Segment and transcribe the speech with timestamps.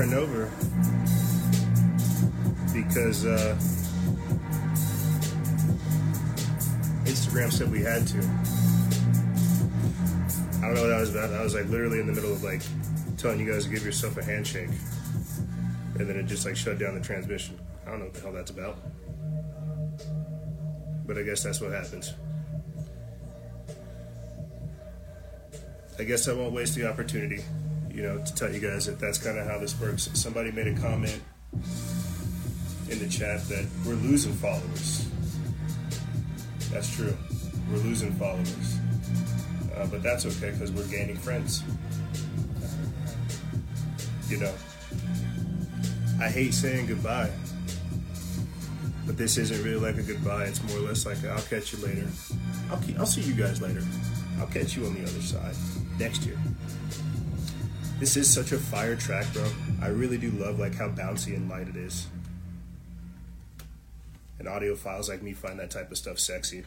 [0.00, 0.46] starting over
[2.72, 3.54] because uh,
[7.04, 8.16] Instagram said we had to.
[10.58, 11.34] I don't know what that was about.
[11.34, 12.62] I was like literally in the middle of like
[13.18, 14.70] telling you guys to give yourself a handshake,
[15.98, 17.58] and then it just like shut down the transmission.
[17.86, 18.78] I don't know what the hell that's about,
[21.06, 22.14] but I guess that's what happens.
[25.98, 27.44] I guess I won't waste the opportunity,
[28.00, 30.08] you know, to tell you guys that that's kind of how this works.
[30.14, 31.20] Somebody made a comment
[32.88, 35.06] in the chat that we're losing followers.
[36.72, 37.14] That's true.
[37.70, 38.78] We're losing followers.
[39.76, 41.62] Uh, but that's okay because we're gaining friends.
[44.30, 44.54] You know,
[46.22, 47.30] I hate saying goodbye,
[49.06, 50.44] but this isn't really like a goodbye.
[50.44, 52.08] It's more or less like i I'll catch you later.
[52.70, 53.82] I'll, keep, I'll see you guys later.
[54.38, 55.54] I'll catch you on the other side
[55.98, 56.38] next year.
[58.00, 59.46] This is such a fire track, bro.
[59.82, 62.06] I really do love like how bouncy and light it is.
[64.38, 66.64] And audiophiles like me find that type of stuff sexy.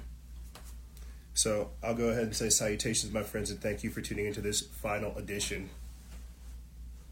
[1.34, 4.42] So I'll go ahead and say salutations, my friends, and thank you for tuning into
[4.42, 5.72] this final edition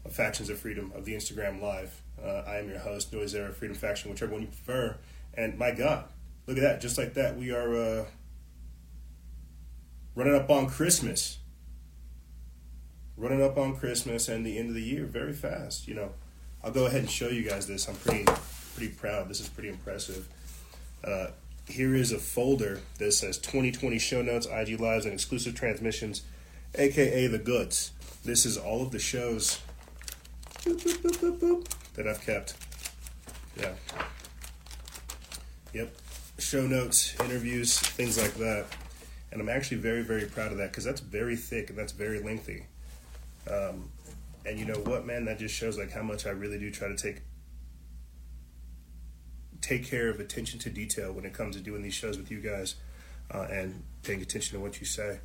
[0.04, 2.00] of Factions of Freedom of the Instagram Live.
[2.24, 4.98] Uh, I am your host, Noise Era Freedom Faction, whichever one you prefer.
[5.34, 6.04] And my God,
[6.46, 6.80] look at that!
[6.80, 8.04] Just like that, we are uh,
[10.14, 11.38] running up on Christmas.
[13.16, 15.86] Running up on Christmas and the end of the year very fast.
[15.86, 16.12] You know,
[16.64, 17.88] I'll go ahead and show you guys this.
[17.88, 18.24] I'm pretty
[18.74, 19.28] pretty proud.
[19.28, 20.28] This is pretty impressive.
[21.04, 21.28] Uh,
[21.68, 26.22] here is a folder that says 2020 show notes, IG lives, and exclusive transmissions,
[26.74, 27.92] aka the goods.
[28.24, 29.60] This is all of the shows
[30.64, 32.54] boop, boop, boop, that I've kept.
[33.58, 33.72] Yeah.
[35.74, 35.94] Yep.
[36.38, 38.66] Show notes, interviews, things like that.
[39.30, 42.20] And I'm actually very, very proud of that because that's very thick and that's very
[42.20, 42.66] lengthy.
[43.50, 43.90] Um,
[44.44, 45.24] and you know what, man?
[45.24, 47.22] That just shows like how much I really do try to take
[49.60, 52.40] take care of attention to detail when it comes to doing these shows with you
[52.40, 52.74] guys
[53.30, 55.20] uh, and paying attention to what you say.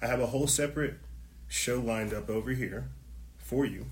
[0.00, 0.94] I have a whole separate
[1.48, 2.88] show lined up over here
[3.38, 3.86] for you,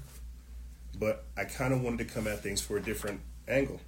[0.96, 3.80] but I kind of wanted to come at things for a different angle.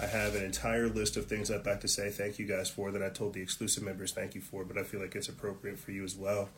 [0.00, 2.90] I have an entire list of things I'd like to say thank you guys for
[2.90, 5.78] that I told the exclusive members thank you for, but I feel like it's appropriate
[5.78, 6.48] for you as well.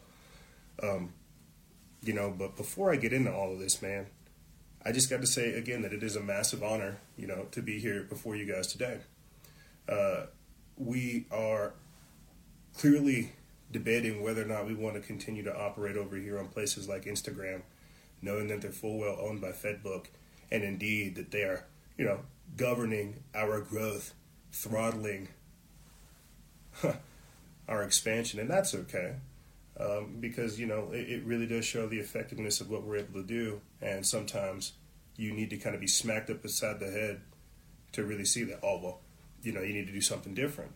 [0.83, 1.13] Um,
[2.05, 4.07] you know, but before I get into all of this, man,
[4.85, 7.63] I just got to say again that it is a massive honor, you know, to
[7.63, 8.99] be here before you guys today.
[9.89, 10.27] Uh,
[10.77, 11.73] we are
[12.77, 13.33] clearly
[13.71, 17.05] debating whether or not we want to continue to operate over here on places like
[17.05, 17.63] Instagram,
[18.21, 20.07] knowing that they're full well owned by FedBook,
[20.51, 21.65] and indeed that they are,
[21.97, 22.21] you know,
[22.57, 24.13] governing our growth,
[24.53, 25.29] throttling
[27.69, 29.15] our expansion, and that's okay
[29.79, 33.15] um, because you know it, it, really does show the effectiveness of what we're able
[33.15, 34.73] to do, and sometimes
[35.17, 37.21] you need to kind of be smacked up beside the head
[37.93, 38.61] to really see that.
[38.63, 39.01] Oh well,
[39.43, 40.73] you know you need to do something different.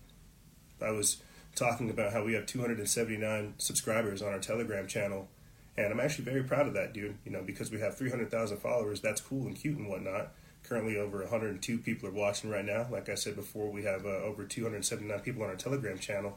[0.82, 1.22] I was
[1.54, 5.28] talking about how we have 279 subscribers on our Telegram channel,
[5.76, 7.18] and I'm actually very proud of that, dude.
[7.24, 10.32] You know because we have 300,000 followers, that's cool and cute and whatnot.
[10.64, 12.88] Currently, over 102 people are watching right now.
[12.90, 16.36] Like I said before, we have uh, over 279 people on our Telegram channel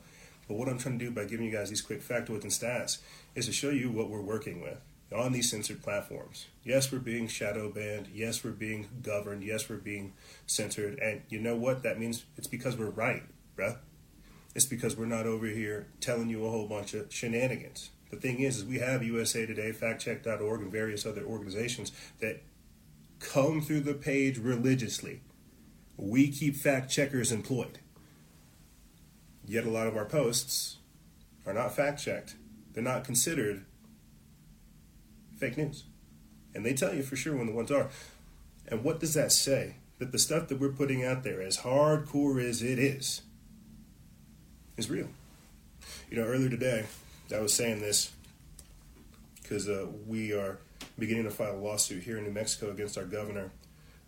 [0.51, 2.97] but what I'm trying to do by giving you guys these quick factoids and stats
[3.35, 4.81] is to show you what we're working with
[5.15, 6.47] on these censored platforms.
[6.65, 8.09] Yes, we're being shadow banned.
[8.13, 9.45] Yes, we're being governed.
[9.45, 10.11] Yes, we're being
[10.45, 10.99] censored.
[10.99, 11.83] And you know what?
[11.83, 13.23] That means it's because we're right,
[13.57, 13.77] bruh.
[14.53, 17.91] It's because we're not over here telling you a whole bunch of shenanigans.
[18.09, 22.43] The thing is, is we have USA Today, FactCheck.org, and various other organizations that
[23.19, 25.21] come through the page religiously.
[25.95, 27.79] We keep fact checkers employed.
[29.45, 30.77] Yet a lot of our posts
[31.45, 32.35] are not fact checked.
[32.73, 33.65] They're not considered
[35.37, 35.83] fake news.
[36.53, 37.89] And they tell you for sure when the ones are.
[38.67, 39.75] And what does that say?
[39.99, 43.21] That the stuff that we're putting out there, as hardcore as it is,
[44.77, 45.09] is real.
[46.09, 46.85] You know, earlier today,
[47.33, 48.11] I was saying this
[49.41, 50.59] because uh, we are
[50.97, 53.51] beginning to file a lawsuit here in New Mexico against our governor.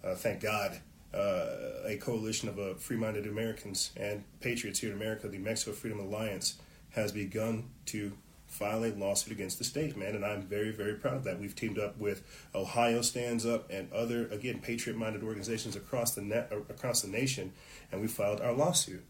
[0.04, 0.80] Uh, thank God
[1.14, 5.72] uh, a coalition of uh, free minded Americans and patriots here in America, the Mexico
[5.72, 6.56] Freedom Alliance,
[6.92, 8.14] has begun to
[8.48, 10.16] file a lawsuit against the state, man.
[10.16, 11.40] And I'm very, very proud of that.
[11.40, 12.24] We've teamed up with
[12.54, 17.08] Ohio Stands Up and other, again, patriot minded organizations across the, net, uh, across the
[17.08, 17.52] nation,
[17.92, 19.04] and we filed our lawsuit.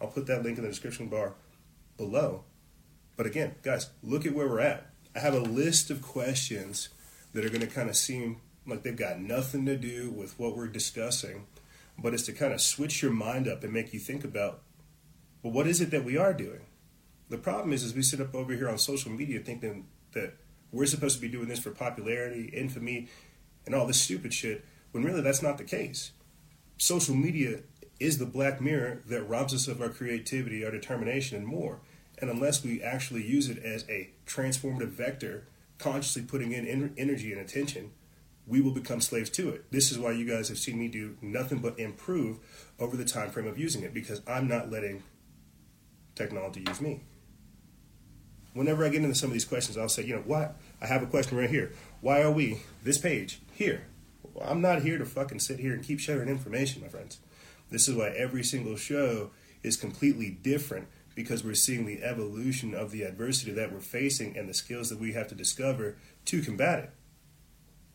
[0.00, 1.34] I'll put that link in the description bar
[1.96, 2.44] below.
[3.16, 4.86] But again, guys, look at where we're at.
[5.14, 6.88] I have a list of questions
[7.32, 10.56] that are going to kind of seem like they've got nothing to do with what
[10.56, 11.46] we're discussing,
[11.98, 14.60] but it's to kind of switch your mind up and make you think about,
[15.42, 16.60] well, what is it that we are doing?
[17.28, 20.34] The problem is, is we sit up over here on social media thinking that
[20.72, 23.08] we're supposed to be doing this for popularity, infamy,
[23.66, 26.12] and all this stupid shit when really that's not the case.
[26.78, 27.60] Social media
[28.00, 31.80] is the black mirror that robs us of our creativity, our determination, and more.
[32.18, 35.46] And unless we actually use it as a transformative vector,
[35.78, 37.90] consciously putting in energy and attention,
[38.48, 39.70] we will become slaves to it.
[39.70, 42.38] This is why you guys have seen me do nothing but improve
[42.78, 45.02] over the time frame of using it because I'm not letting
[46.14, 47.02] technology use me.
[48.54, 50.56] Whenever I get into some of these questions, I'll say, you know, what?
[50.80, 51.72] I have a question right here.
[52.00, 53.86] Why are we this page here?
[54.34, 57.18] Well, I'm not here to fucking sit here and keep sharing information, my friends.
[57.70, 59.30] This is why every single show
[59.62, 64.48] is completely different because we're seeing the evolution of the adversity that we're facing and
[64.48, 66.90] the skills that we have to discover to combat it.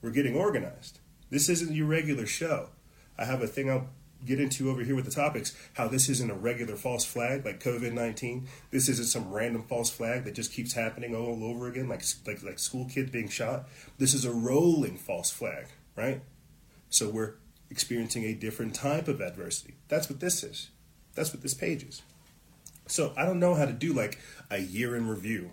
[0.03, 0.99] We're getting organized.
[1.29, 2.69] This isn't your regular show.
[3.17, 3.87] I have a thing I'll
[4.25, 7.63] get into over here with the topics how this isn't a regular false flag like
[7.63, 8.47] COVID 19.
[8.69, 12.43] This isn't some random false flag that just keeps happening all over again, like, like,
[12.43, 13.69] like school kids being shot.
[13.97, 16.21] This is a rolling false flag, right?
[16.89, 17.35] So we're
[17.69, 19.75] experiencing a different type of adversity.
[19.87, 20.69] That's what this is.
[21.15, 22.01] That's what this page is.
[22.87, 24.19] So I don't know how to do like
[24.51, 25.51] a year in review.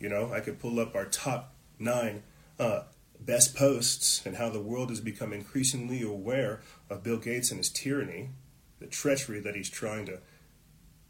[0.00, 2.24] You know, I could pull up our top nine
[2.58, 2.82] uh,
[3.20, 6.60] best posts and how the world has become increasingly aware
[6.90, 8.30] of Bill Gates and his tyranny,
[8.78, 10.18] the treachery that he's trying to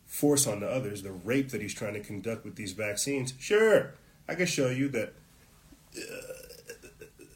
[0.05, 3.35] force onto others, the rape that he's trying to conduct with these vaccines.
[3.39, 3.95] Sure,
[4.29, 5.15] I can show you that
[5.97, 6.01] uh,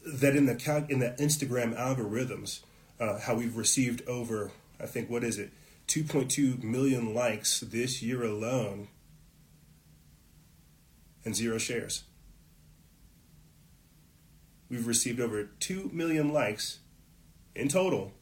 [0.05, 2.61] that in the in the Instagram algorithms
[2.99, 5.51] uh, how we've received over, I think, what is it,
[5.87, 8.87] 2.2 million likes this year alone
[11.25, 12.03] and zero shares.
[14.71, 16.79] We've received over 2 million likes
[17.53, 18.13] in total,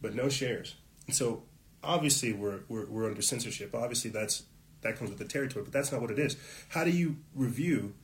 [0.00, 0.74] but no shares.
[1.06, 1.44] And so
[1.82, 3.72] obviously we're, we're, we're under censorship.
[3.72, 4.42] Obviously that's
[4.80, 6.36] that comes with the territory, but that's not what it is.
[6.70, 7.94] How do you review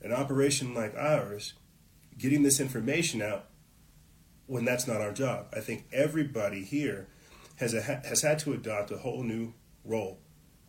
[0.00, 1.54] an operation like ours,
[2.16, 3.46] getting this information out
[4.46, 5.46] when that's not our job.
[5.52, 7.08] I think everybody here
[7.56, 9.54] has a, has had to adopt a whole new
[9.84, 10.18] role,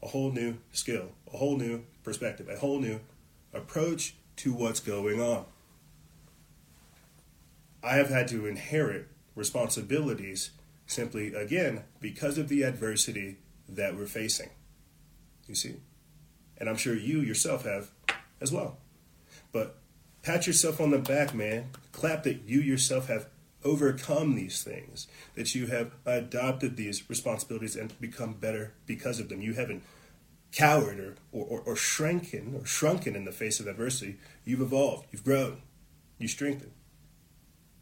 [0.02, 3.00] a whole new skill, a whole new perspective, a whole new
[3.54, 5.46] approach to what's going on.
[7.84, 10.52] I have had to inherit responsibilities
[10.88, 13.38] simply again because of the adversity
[13.70, 14.50] that we're facing.
[15.48, 15.76] You see?
[16.58, 17.92] And I'm sure you yourself have
[18.42, 18.78] as well.
[19.52, 19.78] But
[20.24, 21.70] pat yourself on the back, man.
[21.92, 23.28] Clap that you yourself have
[23.64, 29.42] overcome these things, that you have adopted these responsibilities and become better because of them.
[29.42, 29.84] You haven't
[30.52, 34.18] cowered or, or, or shrunken or shrunken in the face of adversity.
[34.46, 35.62] You've evolved, you've grown,
[36.18, 36.72] you strengthened.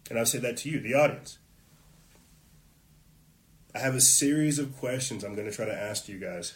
[0.10, 1.38] And I'll say that to you, the audience.
[3.74, 6.56] I have a series of questions I'm going to try to ask you guys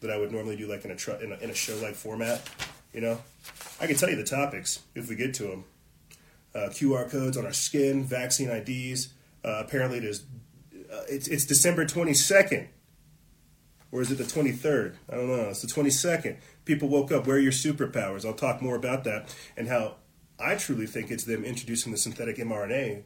[0.00, 1.94] that I would normally do like in a, tr- in a, in a show like
[1.94, 2.48] format.
[2.92, 3.18] You know,
[3.80, 5.64] I can tell you the topics if we get to them
[6.54, 9.08] uh, QR codes on our skin, vaccine IDs.
[9.44, 10.24] Uh, apparently, it is
[10.92, 12.68] uh, it's it's December twenty second,
[13.92, 14.96] or is it the twenty third?
[15.10, 15.48] I don't know.
[15.50, 16.38] It's the twenty second.
[16.64, 17.26] People woke up.
[17.26, 18.24] Where are your superpowers?
[18.24, 19.96] I'll talk more about that and how
[20.38, 23.02] I truly think it's them introducing the synthetic mRNA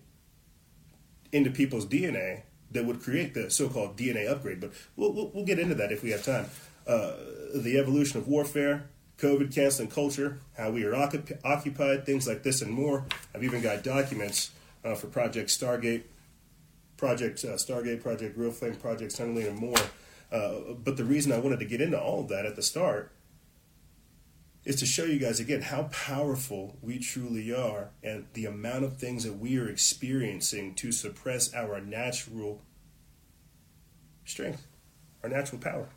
[1.33, 4.61] into people's DNA that would create the so-called DNA upgrade.
[4.61, 6.47] But we'll, we'll, we'll get into that if we have time.
[6.87, 7.13] Uh,
[7.55, 12.73] the evolution of warfare, COVID canceling culture, how we are occupied, things like this and
[12.73, 13.05] more.
[13.35, 14.51] I've even got documents
[14.85, 16.03] uh, for Project Stargate,
[16.97, 19.77] Project uh, Stargate, Project Grill Flame, Project Center Lane, and more.
[20.33, 23.13] Uh, but the reason I wanted to get into all of that at the start
[24.65, 28.97] is to show you guys again how powerful we truly are and the amount of
[28.97, 32.63] things that we are experiencing to suppress our natural
[34.25, 34.67] strength,
[35.23, 35.89] our natural power.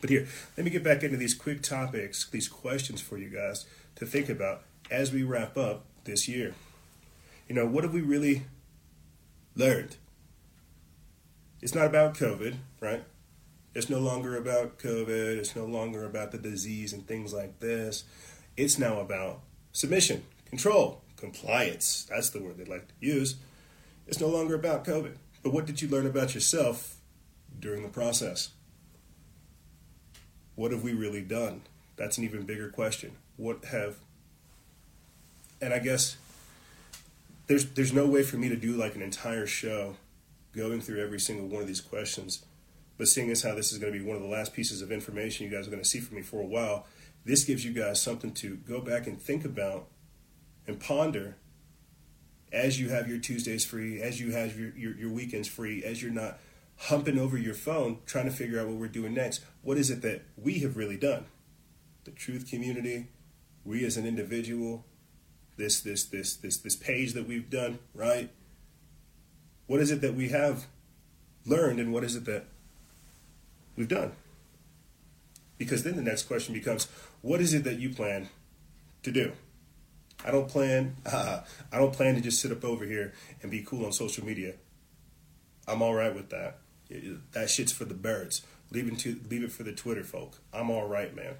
[0.00, 3.66] But here, let me get back into these quick topics, these questions for you guys
[3.96, 6.54] to think about as we wrap up this year.
[7.48, 8.42] You know, what have we really
[9.54, 9.96] learned?
[11.62, 13.04] It's not about COVID, right?
[13.74, 15.36] It's no longer about COVID.
[15.36, 18.04] It's no longer about the disease and things like this.
[18.56, 19.40] It's now about
[19.72, 22.06] submission, control, compliance.
[22.10, 23.36] That's the word they like to use.
[24.06, 25.14] It's no longer about COVID.
[25.42, 26.96] But what did you learn about yourself
[27.58, 28.50] during the process?
[30.60, 31.62] what have we really done?
[31.96, 33.12] That's an even bigger question.
[33.38, 33.96] What have
[35.58, 36.18] and I guess
[37.46, 39.96] there's there's no way for me to do like an entire show
[40.54, 42.44] going through every single one of these questions.
[43.00, 44.92] But seeing as how this is going to be one of the last pieces of
[44.92, 46.84] information you guys are going to see from me for a while,
[47.24, 49.86] this gives you guys something to go back and think about
[50.66, 51.38] and ponder
[52.52, 56.02] as you have your Tuesdays free, as you have your, your, your weekends free, as
[56.02, 56.40] you're not
[56.76, 59.42] humping over your phone trying to figure out what we're doing next.
[59.62, 61.24] What is it that we have really done?
[62.04, 63.06] The truth community,
[63.64, 64.84] we as an individual,
[65.56, 68.28] this this this this this page that we've done, right?
[69.66, 70.66] What is it that we have
[71.46, 72.44] learned and what is it that
[73.80, 74.12] we've done?
[75.58, 76.86] Because then the next question becomes,
[77.22, 78.28] what is it that you plan
[79.02, 79.32] to do?
[80.24, 80.96] I don't plan.
[81.04, 81.40] Uh,
[81.72, 84.54] I don't plan to just sit up over here and be cool on social media.
[85.66, 86.58] I'm all right with that.
[87.32, 88.42] That shit's for the birds.
[88.70, 90.38] Leave it to leave it for the Twitter folk.
[90.52, 91.34] I'm all right, man.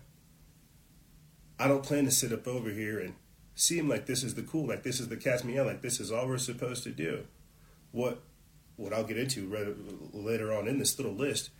[1.58, 3.14] I don't plan to sit up over here and
[3.54, 6.00] seem like this is the cool, like this is the catch me out, like this
[6.00, 7.24] is all we're supposed to do.
[7.92, 8.22] What
[8.76, 9.52] what I'll get into
[10.12, 11.50] later on in this little list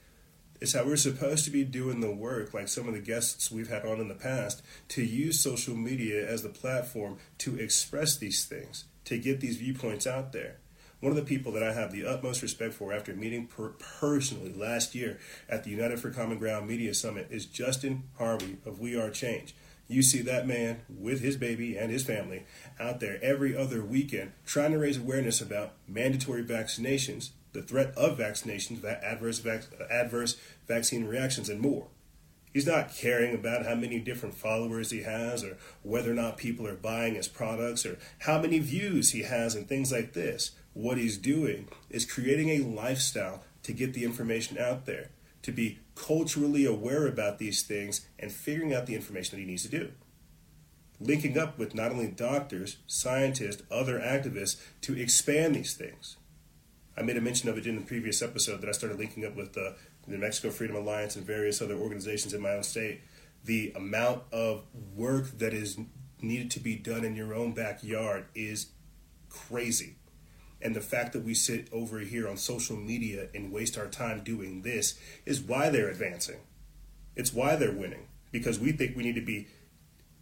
[0.61, 3.71] is how we're supposed to be doing the work, like some of the guests we've
[3.71, 8.45] had on in the past, to use social media as the platform to express these
[8.45, 10.59] things, to get these viewpoints out there.
[11.01, 14.53] One of the people that I have the utmost respect for after meeting per- personally
[14.53, 19.01] last year at the United for Common Ground Media Summit is Justin Harvey of We
[19.01, 19.55] Are Change.
[19.89, 22.45] You see that man with his baby and his family
[22.79, 28.19] out there every other weekend trying to raise awareness about mandatory vaccinations, the threat of
[28.19, 31.89] vaccinations, adverse, vac- adverse vaccine reactions, and more.
[32.53, 36.67] He's not caring about how many different followers he has or whether or not people
[36.67, 40.51] are buying his products or how many views he has and things like this.
[40.73, 45.11] What he's doing is creating a lifestyle to get the information out there,
[45.43, 49.63] to be culturally aware about these things and figuring out the information that he needs
[49.63, 49.93] to do.
[50.99, 56.17] Linking up with not only doctors, scientists, other activists to expand these things.
[57.01, 59.35] I made a mention of it in the previous episode that I started linking up
[59.35, 59.73] with uh,
[60.05, 63.01] the New Mexico Freedom Alliance and various other organizations in my own state.
[63.43, 64.65] The amount of
[64.95, 65.79] work that is
[66.21, 68.73] needed to be done in your own backyard is
[69.31, 69.97] crazy.
[70.61, 74.23] And the fact that we sit over here on social media and waste our time
[74.23, 76.41] doing this is why they're advancing.
[77.17, 78.09] It's why they're winning.
[78.31, 79.49] Because we think we need to be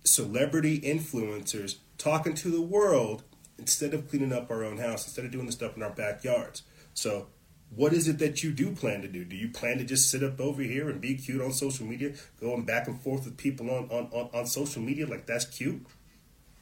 [0.04, 3.24] celebrity influencers talking to the world
[3.58, 6.62] instead of cleaning up our own house, instead of doing the stuff in our backyards.
[6.98, 7.28] So,
[7.76, 9.24] what is it that you do plan to do?
[9.24, 12.14] Do you plan to just sit up over here and be cute on social media,
[12.40, 15.86] going back and forth with people on, on, on, on social media like that's cute?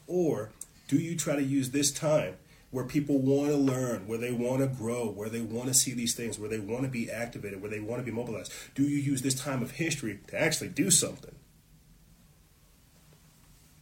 [0.06, 0.50] Or
[0.88, 2.34] do you try to use this time
[2.70, 5.94] where people want to learn, where they want to grow, where they want to see
[5.94, 8.52] these things, where they want to be activated, where they want to be mobilized?
[8.74, 11.34] Do you use this time of history to actually do something?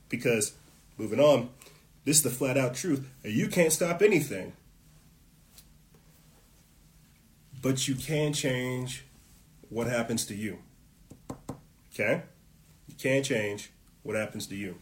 [0.08, 0.54] Because,
[0.98, 1.48] moving on,
[2.04, 3.10] this is the flat out truth.
[3.24, 4.52] You can't stop anything.
[7.64, 9.06] But you can change
[9.70, 10.58] what happens to you.
[11.94, 12.20] Okay?
[12.86, 13.70] You can change
[14.02, 14.74] what happens to you.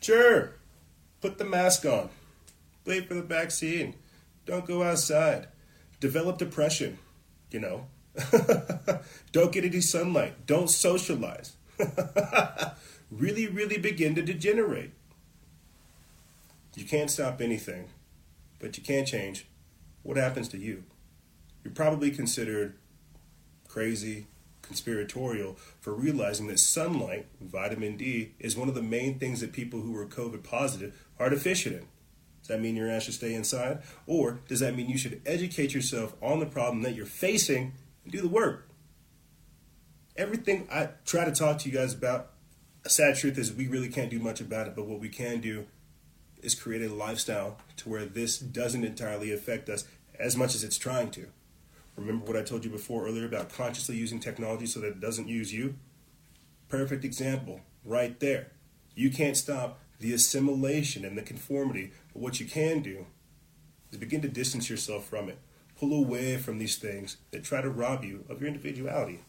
[0.00, 0.52] Sure.
[1.20, 2.08] Put the mask on.
[2.86, 3.94] Wait for the vaccine.
[4.46, 5.48] Don't go outside.
[6.00, 6.96] Develop depression.
[7.50, 7.86] You know.
[9.32, 10.46] Don't get any sunlight.
[10.46, 11.56] Don't socialize.
[13.10, 14.92] really, really begin to degenerate.
[16.74, 17.90] You can't stop anything,
[18.58, 19.46] but you can change
[20.06, 20.84] what happens to you.
[21.64, 22.74] You're probably considered
[23.66, 24.28] crazy,
[24.62, 29.80] conspiratorial for realizing that sunlight, vitamin D, is one of the main things that people
[29.80, 31.86] who are COVID positive are deficient in.
[32.40, 33.82] Does that mean your ass should stay inside?
[34.06, 37.72] Or does that mean you should educate yourself on the problem that you're facing
[38.04, 38.68] and do the work?
[40.16, 42.30] Everything I try to talk to you guys about,
[42.84, 45.40] a sad truth is we really can't do much about it, but what we can
[45.40, 45.66] do
[46.42, 49.84] is create a lifestyle to where this doesn't entirely affect us
[50.18, 51.26] as much as it's trying to.
[51.96, 55.28] Remember what I told you before earlier about consciously using technology so that it doesn't
[55.28, 55.76] use you?
[56.68, 58.48] Perfect example right there.
[58.94, 63.06] You can't stop the assimilation and the conformity, but what you can do
[63.90, 65.38] is begin to distance yourself from it.
[65.78, 69.20] Pull away from these things that try to rob you of your individuality.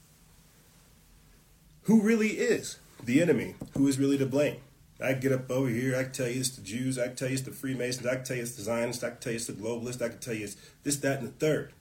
[1.84, 3.56] Who really is the enemy?
[3.74, 4.58] Who is really to blame?
[5.00, 7.44] I get up over here, I tell you it's the Jews, I tell you it's
[7.44, 10.10] the Freemasons, I tell you it's the Zionists, I tell you it's the globalists, I
[10.10, 11.74] can tell you it's this, that, and the third.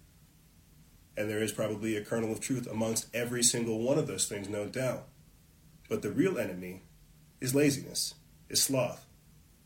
[1.16, 4.50] And there is probably a kernel of truth amongst every single one of those things,
[4.50, 5.04] no doubt.
[5.88, 6.82] But the real enemy
[7.40, 8.14] is laziness,
[8.50, 9.06] is sloth.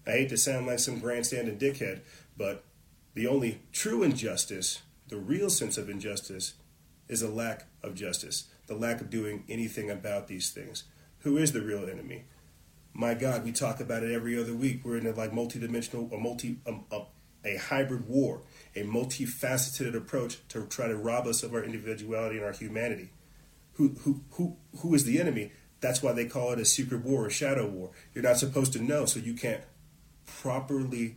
[0.07, 2.00] I hate to sound like some grandstanding dickhead,
[2.37, 2.64] but
[3.14, 6.54] the only true injustice, the real sense of injustice,
[7.09, 10.85] is a lack of justice, the lack of doing anything about these things.
[11.21, 12.25] Who is the real enemy?
[12.92, 14.82] My God, we talk about it every other week.
[14.85, 17.02] We're in a like multi-dimensional, a multi, um, a,
[17.44, 18.42] a hybrid war
[18.76, 23.11] a multifaceted approach to try to rob us of our individuality and our humanity.
[23.75, 25.52] Who, who, who, who is the enemy?
[25.80, 27.90] That's why they call it a secret war or shadow war.
[28.14, 29.62] You're not supposed to know, so you can't
[30.26, 31.16] properly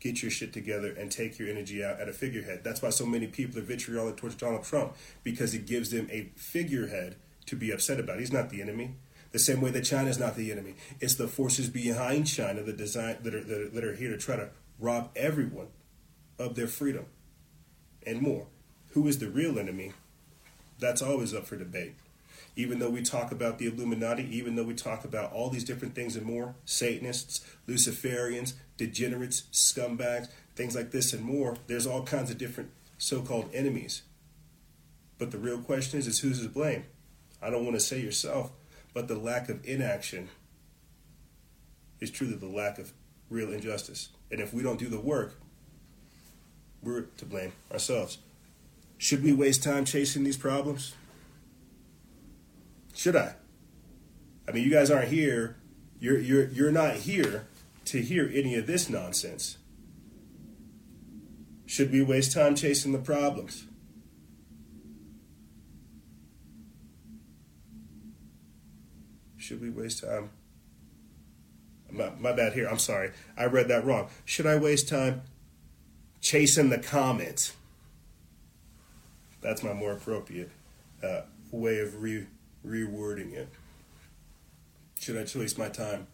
[0.00, 2.64] get your shit together and take your energy out at a figurehead.
[2.64, 6.30] That's why so many people are vitriolic towards Donald Trump because it gives them a
[6.34, 7.16] figurehead
[7.46, 8.18] to be upset about.
[8.18, 8.96] He's not the enemy.
[9.32, 10.74] The same way that China is not the enemy.
[11.00, 14.18] It's the forces behind China that design that are, that are, that are here to
[14.18, 15.68] try to rob everyone
[16.38, 17.06] of their freedom
[18.06, 18.46] and more.
[18.90, 19.92] Who is the real enemy?
[20.78, 21.94] That's always up for debate.
[22.54, 25.94] Even though we talk about the Illuminati, even though we talk about all these different
[25.94, 32.30] things and more, Satanists, Luciferians, degenerates, scumbags, things like this and more, there's all kinds
[32.30, 34.02] of different so called enemies.
[35.18, 36.84] But the real question is, is who's to blame?
[37.40, 38.52] I don't want to say yourself,
[38.94, 40.28] but the lack of inaction
[42.00, 42.92] is truly the lack of
[43.30, 44.10] real injustice.
[44.30, 45.40] And if we don't do the work,
[46.82, 48.18] we're to blame ourselves.
[48.98, 50.94] Should we waste time chasing these problems?
[52.94, 53.34] Should I?
[54.46, 55.56] I mean, you guys aren't here.
[55.98, 57.46] You're you're you're not here
[57.86, 59.58] to hear any of this nonsense.
[61.66, 63.64] Should we waste time chasing the problems?
[69.42, 70.30] Should we waste time?
[71.90, 72.68] My, my bad here.
[72.68, 73.10] I'm sorry.
[73.36, 74.08] I read that wrong.
[74.24, 75.22] Should I waste time
[76.20, 77.56] chasing the comments?
[79.40, 80.50] That's my more appropriate
[81.02, 82.28] uh, way of re-
[82.64, 83.48] rewording it.
[85.00, 86.06] Should I waste my time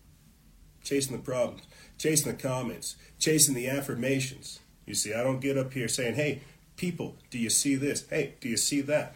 [0.83, 1.65] chasing the problems,
[1.99, 4.61] chasing the comments, chasing the affirmations?
[4.87, 6.41] You see, I don't get up here saying, hey,
[6.77, 8.09] people, do you see this?
[8.09, 9.15] Hey, do you see that?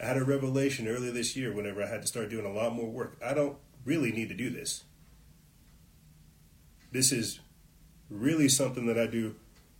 [0.00, 2.74] I had a revelation earlier this year whenever I had to start doing a lot
[2.74, 3.16] more work.
[3.24, 4.84] I don't really need to do this.
[6.92, 7.40] This is
[8.10, 9.36] really something that I do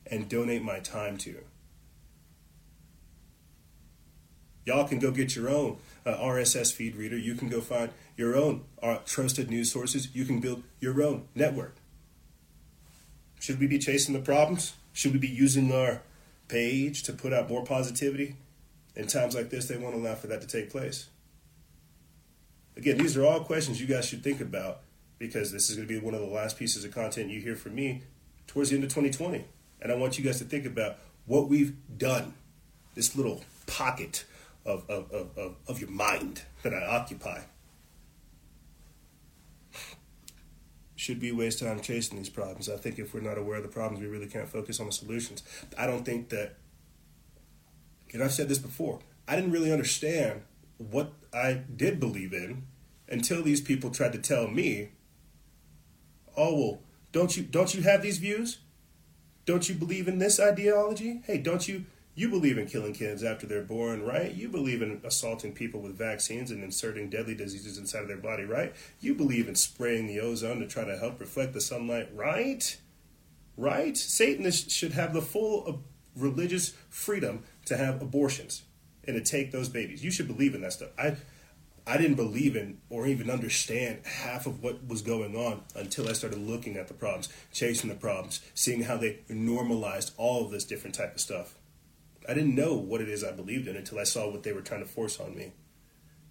[0.06, 1.44] and donate my time to.
[4.64, 7.16] Y'all can go get your own uh, RSS feed reader.
[7.16, 10.14] You can go find your own uh, trusted news sources.
[10.14, 11.76] You can build your own network.
[13.38, 14.74] Should we be chasing the problems?
[14.92, 16.02] Should we be using our
[16.48, 18.36] page to put out more positivity?
[18.96, 21.08] In times like this, they won't allow for that to take place.
[22.76, 24.80] Again, these are all questions you guys should think about
[25.18, 27.56] because this is going to be one of the last pieces of content you hear
[27.56, 28.02] from me
[28.46, 29.44] towards the end of 2020.
[29.80, 32.34] And I want you guys to think about what we've done,
[32.94, 34.24] this little pocket
[34.64, 37.42] of, of, of, of, of your mind that I occupy.
[41.06, 42.68] should we waste time chasing these problems?
[42.68, 44.92] I think if we're not aware of the problems, we really can't focus on the
[44.92, 45.44] solutions.
[45.78, 46.56] I don't think that,
[48.16, 50.40] and I've said this before, I didn't really understand
[50.78, 52.64] what I did believe in
[53.08, 54.92] until these people tried to tell me,
[56.34, 56.80] "Oh well,
[57.12, 58.58] don't you don't you have these views?
[59.44, 61.20] Don't you believe in this ideology?
[61.26, 64.34] Hey, don't you you believe in killing kids after they're born, right?
[64.34, 68.44] You believe in assaulting people with vaccines and inserting deadly diseases inside of their body,
[68.44, 68.74] right?
[69.00, 72.78] You believe in spraying the ozone to try to help reflect the sunlight, right?
[73.58, 73.98] Right?
[73.98, 75.72] Satanists should have the full uh,
[76.16, 78.62] religious freedom to have abortions
[79.06, 80.02] and to take those babies.
[80.02, 80.90] You should believe in that stuff.
[80.98, 81.16] I
[81.88, 86.14] I didn't believe in or even understand half of what was going on until I
[86.14, 90.64] started looking at the problems, chasing the problems, seeing how they normalized all of this
[90.64, 91.54] different type of stuff.
[92.28, 94.62] I didn't know what it is I believed in until I saw what they were
[94.62, 95.52] trying to force on me.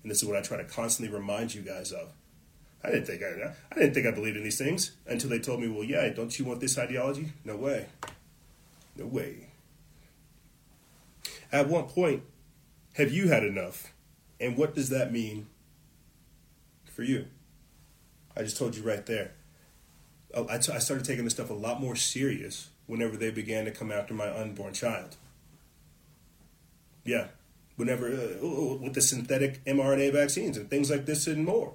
[0.04, 2.10] And this is what I try to constantly remind you guys of.
[2.84, 5.62] I didn't think I, I didn't think I believed in these things until they told
[5.62, 7.88] me, "Well, yeah, don't you want this ideology?" No way.
[8.98, 9.48] No way.
[11.52, 12.24] At what point
[12.94, 13.94] have you had enough?
[14.40, 15.48] And what does that mean
[16.86, 17.28] for you?
[18.36, 19.32] I just told you right there.
[20.34, 23.66] Oh, I, t- I started taking this stuff a lot more serious whenever they began
[23.66, 25.16] to come after my unborn child.
[27.06, 27.28] Yeah,
[27.76, 31.74] whenever uh, with the synthetic mRNA vaccines and things like this and more.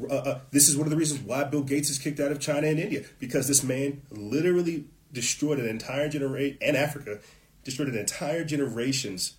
[0.00, 2.38] Uh, uh, this is one of the reasons why Bill Gates is kicked out of
[2.38, 7.18] China and India because this man literally destroyed an entire generation and Africa
[7.64, 9.34] destroyed an entire generation's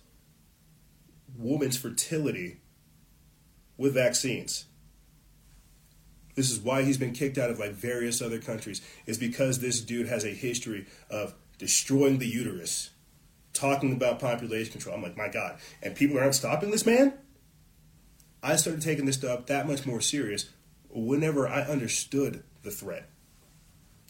[1.36, 2.60] woman's fertility
[3.76, 4.66] with vaccines.
[6.34, 8.80] This is why he's been kicked out of like various other countries.
[9.06, 12.90] Is because this dude has a history of destroying the uterus
[13.52, 14.94] talking about population control.
[14.94, 15.58] I'm like, my God.
[15.82, 17.14] And people aren't stopping this man?
[18.42, 20.48] I started taking this stuff that much more serious
[20.88, 23.10] whenever I understood the threat.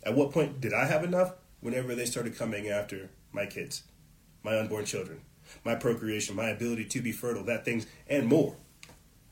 [0.05, 1.35] At what point did I have enough?
[1.61, 3.83] Whenever they started coming after my kids,
[4.43, 5.21] my unborn children,
[5.65, 8.57] my procreation, my ability to be fertile, that things, and more.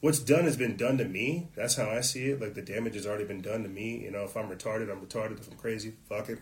[0.01, 1.49] What's done has been done to me.
[1.57, 2.41] That's how I see it.
[2.41, 3.99] Like the damage has already been done to me.
[3.99, 5.41] You know, if I'm retarded, I'm retarded.
[5.41, 6.39] If I'm crazy, fuck it.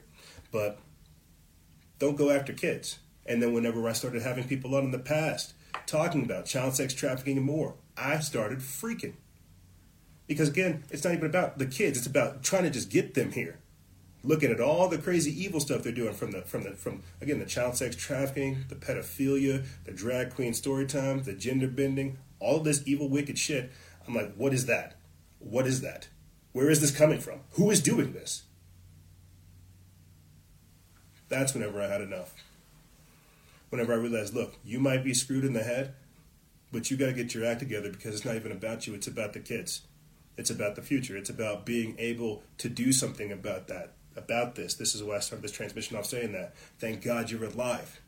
[0.53, 0.79] But
[1.99, 2.99] don't go after kids.
[3.25, 5.55] And then whenever I started having people on in the past
[5.87, 9.15] talking about child sex trafficking and more, I started freaking.
[10.27, 13.33] Because again, it's not even about the kids, it's about trying to just get them
[13.33, 13.59] here.
[14.27, 17.39] Looking at all the crazy evil stuff they're doing from the from the from again
[17.39, 22.59] the child sex trafficking, the pedophilia, the drag queen story time, the gender bending, all
[22.59, 23.71] this evil wicked shit.
[24.07, 24.95] I'm like, what is that?
[25.39, 26.09] What is that?
[26.53, 27.41] Where is this coming from?
[27.53, 28.43] Who is doing this?
[31.29, 32.35] That's whenever I had enough.
[33.71, 35.95] Whenever I realized, look, you might be screwed in the head,
[36.73, 39.07] but you got to get your act together because it's not even about you, it's
[39.07, 39.83] about the kids.
[40.37, 41.17] It's about the future.
[41.17, 44.75] It's about being able to do something about that, about this.
[44.75, 46.55] This is why I started this transmission off saying that.
[46.79, 48.01] Thank God you're alive.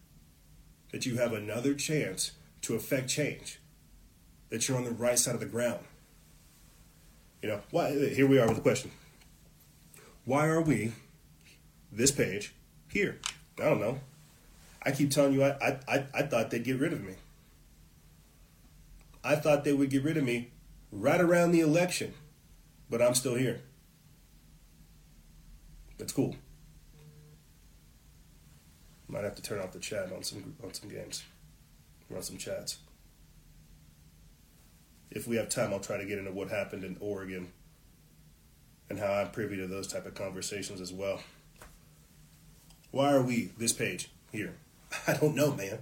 [0.92, 3.60] That you have another chance to affect change.
[4.50, 5.80] That you're on the right side of the ground.
[7.42, 8.90] You know, why here we are with the question.
[10.24, 10.92] Why are we,
[11.92, 12.54] this page,
[12.88, 13.18] here?
[13.58, 14.00] I don't know.
[14.82, 17.14] I keep telling you I, I, I thought they'd get rid of me.
[19.22, 20.50] I thought they would get rid of me
[20.90, 22.14] right around the election,
[22.88, 23.60] but I'm still here.
[25.98, 26.36] That's cool.
[29.08, 31.24] Might have to turn off the chat on some on some games,
[32.10, 32.78] run some chats.
[35.10, 37.48] If we have time, I'll try to get into what happened in Oregon
[38.90, 41.20] and how I'm privy to those type of conversations as well.
[42.90, 44.54] Why are we this page here?
[45.06, 45.78] I don't know, man.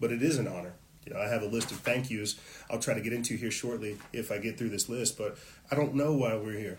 [0.00, 0.74] But it is an honor.
[1.06, 2.38] You know, I have a list of thank yous
[2.70, 5.38] I'll try to get into here shortly if I get through this list, but
[5.70, 6.78] I don't know why we're here.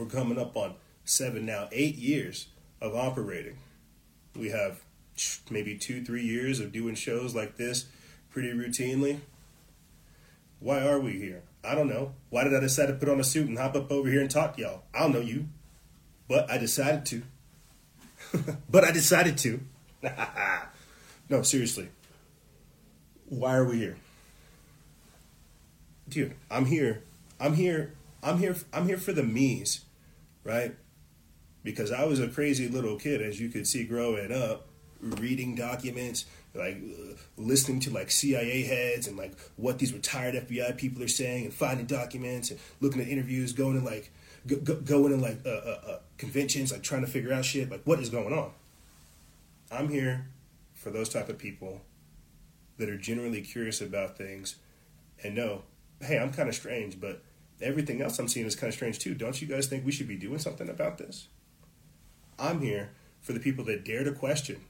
[0.00, 2.46] We're coming up on seven now, eight years
[2.80, 3.58] of operating.
[4.34, 4.80] We have
[5.50, 7.84] maybe two, three years of doing shows like this
[8.30, 9.18] pretty routinely.
[10.58, 11.42] Why are we here?
[11.62, 12.14] I don't know.
[12.30, 14.30] Why did I decide to put on a suit and hop up over here and
[14.30, 14.84] talk to y'all?
[14.94, 15.48] I don't know you,
[16.28, 17.22] but I decided to.
[18.70, 19.60] but I decided to.
[21.28, 21.90] no, seriously.
[23.28, 23.96] Why are we here?
[26.08, 27.02] Dude, I'm here.
[27.38, 27.92] I'm here.
[28.22, 28.56] I'm here.
[28.72, 29.84] I'm here for the me's,
[30.44, 30.74] right?
[31.62, 34.66] Because I was a crazy little kid, as you could see growing up,
[35.00, 36.24] reading documents,
[36.54, 41.08] like uh, listening to like CIA heads and like what these retired FBI people are
[41.08, 44.10] saying, and finding documents and looking at interviews, going to like
[44.46, 47.70] go, go, going to like uh, uh, uh, conventions, like trying to figure out shit,
[47.70, 48.52] like what is going on.
[49.70, 50.26] I'm here
[50.74, 51.82] for those type of people
[52.78, 54.56] that are generally curious about things
[55.22, 55.62] and know,
[56.00, 57.22] hey, I'm kind of strange, but
[57.62, 59.14] everything else I'm seeing is kind of strange too.
[59.14, 61.28] Don't you guys think we should be doing something about this?
[62.38, 64.60] I'm here for the people that dare to question,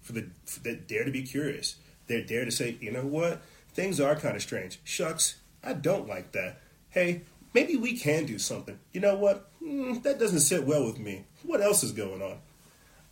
[0.00, 1.76] for the for that dare to be curious,
[2.08, 4.80] that dare to say, you know what, things are kind of strange.
[4.84, 6.60] Shucks, I don't like that.
[6.90, 7.22] Hey,
[7.54, 8.78] maybe we can do something.
[8.92, 9.50] You know what?
[9.62, 11.24] Mm, that doesn't sit well with me.
[11.42, 12.38] What else is going on?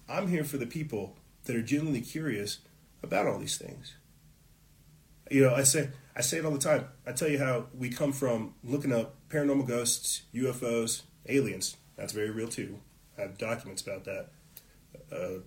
[0.09, 2.59] I'm here for the people that are genuinely curious
[3.03, 3.95] about all these things.
[5.31, 6.87] You know, I say I say it all the time.
[7.07, 11.77] I tell you how we come from looking up paranormal ghosts, UFOs, aliens.
[11.96, 12.79] That's very real too.
[13.18, 14.29] I have documents about that.
[15.12, 15.40] Uh,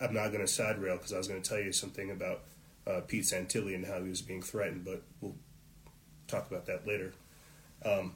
[0.00, 2.42] I'm not going to side rail because I was going to tell you something about
[2.86, 5.36] uh, Pete Santilli and how he was being threatened, but we'll
[6.28, 7.12] talk about that later.
[7.84, 8.14] Um,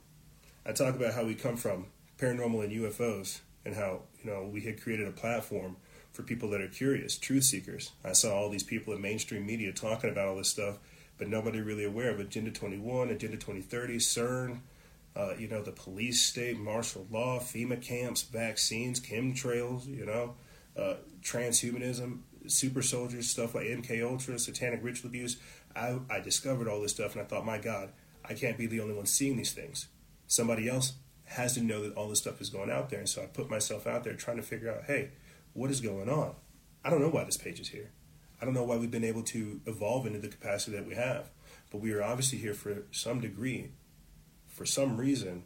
[0.67, 1.87] I talk about how we come from
[2.19, 5.77] paranormal and UFOs and how you know we had created a platform
[6.13, 7.93] for people that are curious, truth seekers.
[8.05, 10.79] I saw all these people in mainstream media talking about all this stuff,
[11.19, 14.61] but nobody really aware of Agenda 21, Agenda 2030, CERN,
[15.17, 20.35] uh, you know, the police state, martial law, FEMA camps, vaccines, chemtrails, you know,
[20.77, 25.37] uh, transhumanism, super soldiers, stuff like MK Ultra, satanic ritual abuse.
[25.75, 27.91] I, I discovered all this stuff and I thought, my God,
[28.25, 29.89] I can't be the only one seeing these things.
[30.27, 30.95] Somebody else
[31.25, 32.99] has to know that all this stuff is going out there.
[32.99, 35.11] And so I put myself out there trying to figure out, hey,
[35.53, 36.35] what is going on?
[36.85, 37.91] I don't know why this page is here.
[38.41, 41.31] I don't know why we've been able to evolve into the capacity that we have.
[41.71, 43.73] But we are obviously here for some degree,
[44.49, 45.45] for some reason.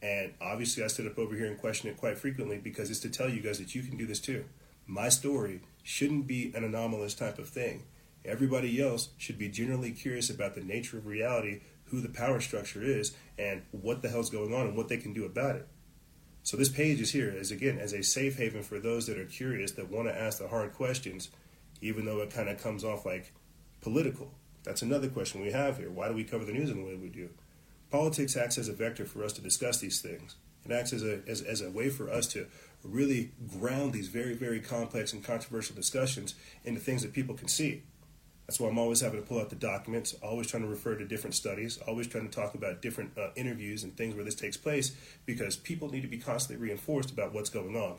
[0.00, 3.10] And obviously, I stood up over here and question it quite frequently because it's to
[3.10, 4.44] tell you guys that you can do this too.
[4.86, 7.84] My story shouldn't be an anomalous type of thing.
[8.24, 12.82] Everybody else should be generally curious about the nature of reality, who the power structure
[12.82, 15.68] is, and what the hell's going on and what they can do about it.
[16.46, 19.24] So this page is here as again as a safe haven for those that are
[19.24, 21.28] curious that want to ask the hard questions,
[21.80, 23.32] even though it kind of comes off like
[23.80, 24.30] political.
[24.62, 25.90] That's another question we have here.
[25.90, 27.30] Why do we cover the news in the way we do?
[27.90, 30.36] Politics acts as a vector for us to discuss these things.
[30.64, 32.46] It acts as a as, as a way for us to
[32.84, 37.82] really ground these very very complex and controversial discussions into things that people can see.
[38.46, 41.04] That's why I'm always having to pull out the documents, always trying to refer to
[41.04, 44.56] different studies, always trying to talk about different uh, interviews and things where this takes
[44.56, 47.96] place because people need to be constantly reinforced about what's going on.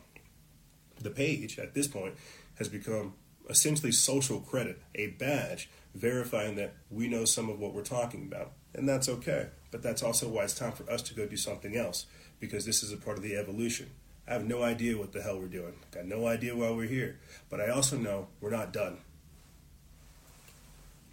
[1.01, 2.15] The page at this point
[2.57, 3.13] has become
[3.49, 8.53] essentially social credit, a badge verifying that we know some of what we're talking about.
[8.73, 9.47] And that's okay.
[9.71, 12.05] But that's also why it's time for us to go do something else
[12.39, 13.89] because this is a part of the evolution.
[14.27, 15.73] I have no idea what the hell we're doing.
[15.91, 17.19] Got no idea why we're here.
[17.49, 18.97] But I also know we're not done.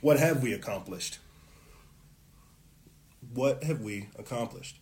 [0.05, 1.19] What have we accomplished?
[3.33, 4.79] What have we accomplished?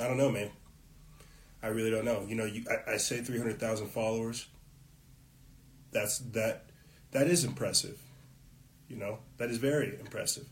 [0.00, 0.48] I don't know, man.
[1.62, 2.24] I really don't know.
[2.26, 4.46] You know, you, I, I say 300,000 followers.
[5.92, 6.70] That's that.
[7.10, 8.00] That is impressive.
[8.88, 10.46] You know, that is very impressive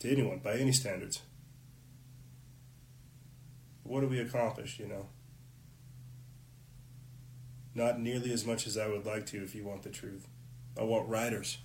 [0.00, 1.22] to anyone by any standards.
[3.84, 4.80] What have we accomplished?
[4.80, 5.06] You know,
[7.72, 9.40] not nearly as much as I would like to.
[9.44, 10.26] If you want the truth,
[10.78, 11.58] I want writers.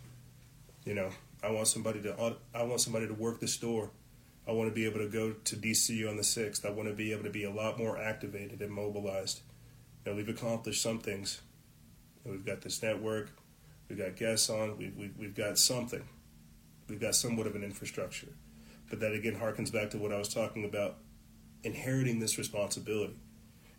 [0.86, 1.10] You know,
[1.44, 2.36] I want somebody to.
[2.54, 3.92] I want somebody to work the store.
[4.48, 6.66] I want to be able to go to DC on the 6th.
[6.66, 9.42] I want to be able to be a lot more activated and mobilized.
[10.04, 11.42] You know, we've accomplished some things.
[12.26, 13.30] We've got this network.
[13.88, 14.78] We've got guests on.
[14.78, 16.04] We've, we've, we've got something.
[16.88, 18.30] We've got somewhat of an infrastructure.
[18.90, 20.98] But that again harkens back to what I was talking about
[21.64, 23.16] inheriting this responsibility.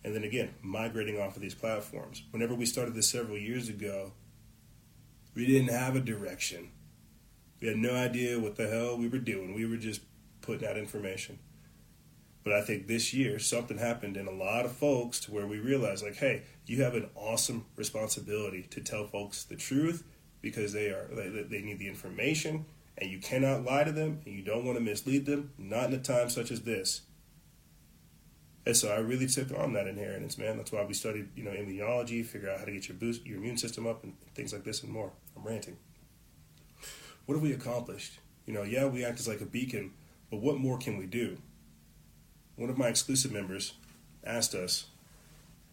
[0.05, 2.23] And then again, migrating off of these platforms.
[2.31, 4.13] Whenever we started this several years ago,
[5.35, 6.71] we didn't have a direction.
[7.61, 9.55] We had no idea what the hell we were doing.
[9.55, 10.03] We were just
[10.41, 11.39] putting out information.
[12.45, 15.61] But I think this year something happened in a lot of folks to where we
[15.61, 20.05] realized like, hey, you have an awesome responsibility to tell folks the truth
[20.41, 22.65] because they are they, they need the information
[22.99, 25.95] and you cannot lie to them and you don't want to mislead them, not in
[25.95, 27.03] a time such as this.
[28.65, 30.57] And so I really took on that inheritance, man.
[30.57, 33.39] That's why we studied, you know, immunology, figure out how to get your boost, your
[33.39, 35.11] immune system up, and things like this and more.
[35.37, 35.77] I'm ranting.
[37.27, 38.19] What have we accomplished?
[38.47, 39.93] You know, yeah, we act as like a beacon
[40.33, 41.37] but what more can we do?
[42.57, 43.75] One of my exclusive members
[44.25, 44.87] asked us,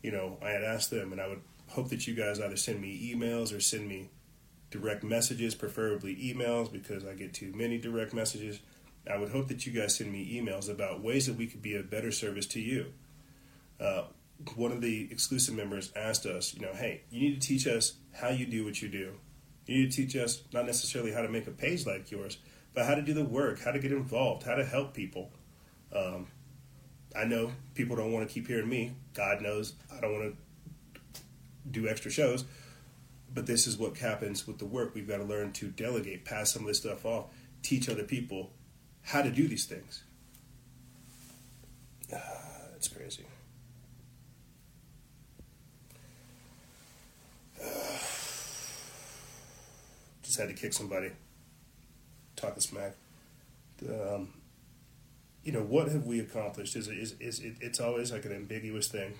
[0.03, 2.81] you know, I had asked them, and I would hope that you guys either send
[2.81, 4.09] me emails or send me
[4.69, 8.59] direct messages, preferably emails, because I get too many direct messages.
[9.09, 11.77] I would hope that you guys send me emails about ways that we could be
[11.77, 12.87] a better service to you.
[13.79, 14.07] Uh,
[14.57, 17.93] one of the exclusive members asked us, you know, hey, you need to teach us
[18.11, 19.13] how you do what you do.
[19.69, 22.39] You need to teach us not necessarily how to make a page like yours,
[22.73, 25.29] but how to do the work, how to get involved, how to help people.
[25.95, 26.25] Um,
[27.15, 28.93] I know people don't want to keep hearing me.
[29.13, 30.35] God knows I don't want
[31.13, 31.21] to
[31.69, 32.45] do extra shows.
[33.31, 34.95] But this is what happens with the work.
[34.95, 37.25] We've got to learn to delegate, pass some of this stuff off,
[37.61, 38.49] teach other people
[39.03, 40.03] how to do these things.
[42.11, 42.17] Ah,
[42.71, 43.23] that's crazy.
[50.39, 51.11] Had to kick somebody
[52.35, 52.95] talking smack.
[53.87, 54.33] Um,
[55.43, 56.75] you know, what have we accomplished?
[56.75, 59.13] Is, is, is it, it's always like an ambiguous thing.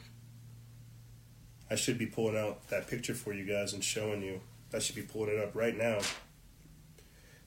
[1.72, 4.42] I should be pulling out that picture for you guys and showing you.
[4.74, 6.00] I should be pulling it up right now.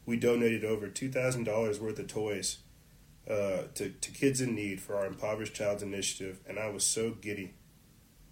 [0.06, 2.58] We donated over $2,000 worth of toys
[3.28, 7.10] uh, to, to kids in need for our Impoverished Child's Initiative, and I was so
[7.10, 7.54] giddy,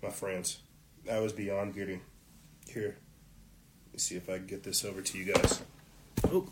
[0.03, 0.59] my friends.
[1.11, 2.01] I was beyond giddy.
[2.69, 2.99] Here,
[3.97, 5.63] see if I can get this over to you guys.
[6.31, 6.49] Oh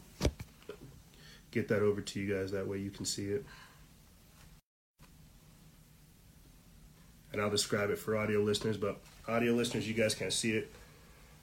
[1.50, 2.52] get that over to you guys.
[2.52, 3.44] That way you can see it.
[7.32, 10.72] And I'll describe it for audio listeners, but audio listeners, you guys can't see it.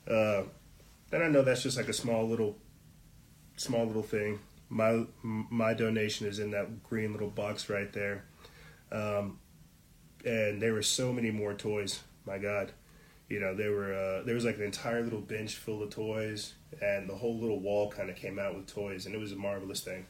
[0.09, 0.43] Uh,
[1.11, 2.57] and I know that's just like a small little,
[3.55, 4.39] small little thing.
[4.67, 8.25] My my donation is in that green little box right there,
[8.91, 9.39] um,
[10.25, 12.01] and there were so many more toys.
[12.25, 12.71] My God,
[13.29, 16.53] you know there were uh, there was like an entire little bench full of toys
[16.81, 19.35] and the whole little wall kind of came out with toys, and it was a
[19.35, 20.05] marvelous thing.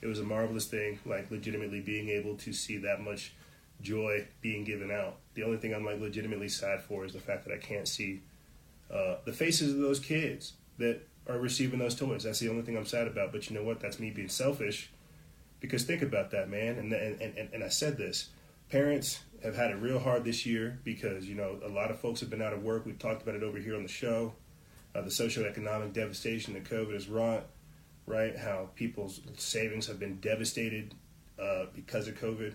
[0.00, 3.32] It was a marvelous thing, like legitimately being able to see that much
[3.82, 5.16] joy being given out.
[5.34, 8.22] The only thing I'm like legitimately sad for is the fact that I can't see
[8.90, 12.22] uh, the faces of those kids that are receiving those toys.
[12.22, 13.32] That's the only thing I'm sad about.
[13.32, 13.80] But you know what?
[13.80, 14.90] That's me being selfish.
[15.60, 16.78] Because think about that, man.
[16.78, 18.28] And and and, and I said this.
[18.70, 22.20] Parents have had it real hard this year because you know a lot of folks
[22.20, 22.84] have been out of work.
[22.84, 24.34] We've talked about it over here on the show
[24.96, 27.46] uh, the socioeconomic devastation that COVID has wrought,
[28.06, 28.36] right?
[28.36, 30.94] How people's savings have been devastated
[31.40, 32.54] uh, because of COVID.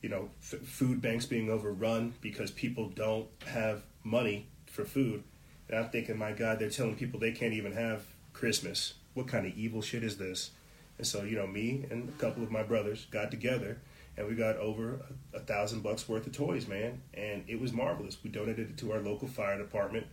[0.00, 5.22] You know, f- food banks being overrun because people don't have money for food.
[5.68, 8.94] And I'm thinking, my God, they're telling people they can't even have Christmas.
[9.14, 10.50] What kind of evil shit is this?
[10.98, 13.78] And so, you know, me and a couple of my brothers got together
[14.16, 15.00] and we got over
[15.34, 17.00] a, a thousand bucks worth of toys, man.
[17.14, 18.18] And it was marvelous.
[18.22, 20.06] We donated it to our local fire department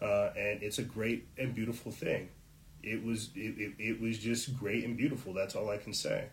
[0.00, 2.28] uh, and it's a great and beautiful thing.
[2.82, 5.32] It was it, it, it, was just great and beautiful.
[5.32, 6.26] That's all I can say.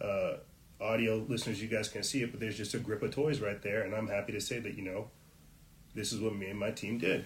[0.00, 0.34] Uh,
[0.80, 3.60] audio listeners, you guys can't see it, but there's just a grip of toys right
[3.62, 5.08] there, and I'm happy to say that you know
[5.94, 7.24] this is what me and my team did.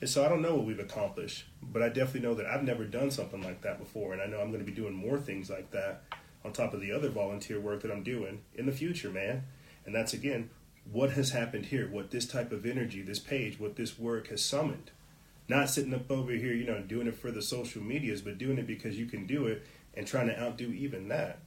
[0.00, 2.84] And so I don't know what we've accomplished, but I definitely know that I've never
[2.84, 5.50] done something like that before, and I know I'm going to be doing more things
[5.50, 6.02] like that
[6.44, 9.44] on top of the other volunteer work that I'm doing in the future, man.
[9.84, 10.50] And that's again
[10.90, 14.44] what has happened here, what this type of energy, this page, what this work has
[14.44, 14.90] summoned.
[15.48, 18.58] Not sitting up over here, you know, doing it for the social medias, but doing
[18.58, 21.40] it because you can do it and trying to outdo even that.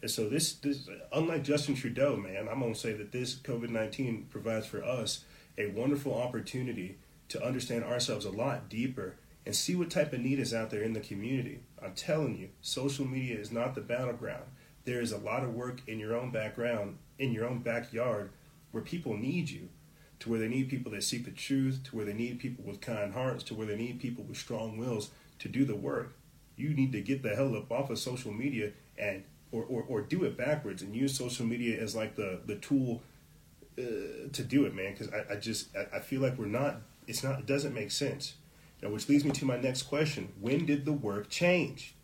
[0.00, 4.26] And so this, this unlike Justin Trudeau, man, I'm gonna say that this COVID nineteen
[4.30, 5.24] provides for us
[5.56, 6.98] a wonderful opportunity
[7.30, 10.82] to understand ourselves a lot deeper and see what type of need is out there
[10.82, 11.60] in the community.
[11.82, 14.44] I'm telling you, social media is not the battleground.
[14.84, 18.30] There is a lot of work in your own background, in your own backyard,
[18.70, 19.68] where people need you,
[20.20, 22.80] to where they need people that seek the truth, to where they need people with
[22.80, 26.14] kind hearts, to where they need people with strong wills to do the work.
[26.56, 30.00] You need to get the hell up off of social media and or, or, or
[30.02, 33.02] do it backwards and use social media as like the the tool
[33.78, 34.92] uh, to do it, man.
[34.92, 36.82] Because I, I just I, I feel like we're not.
[37.06, 37.38] It's not.
[37.38, 38.34] It doesn't make sense.
[38.82, 41.94] Now, which leads me to my next question: When did the work change?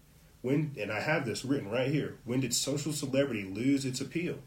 [0.43, 2.19] When and I have this written right here.
[2.25, 4.39] When did social celebrity lose its appeal?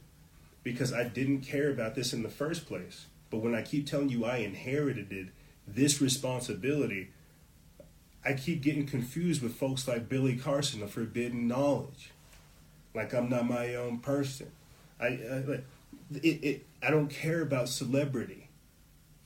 [0.63, 3.07] Because I didn't care about this in the first place.
[3.29, 5.27] But when I keep telling you I inherited it,
[5.67, 7.09] this responsibility,
[8.23, 12.11] I keep getting confused with folks like Billy Carson of Forbidden Knowledge.
[12.93, 14.51] Like I'm not my own person.
[14.99, 15.59] I, I
[16.13, 18.49] it, it I don't care about celebrity.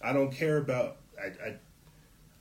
[0.01, 1.55] I don't care about I, I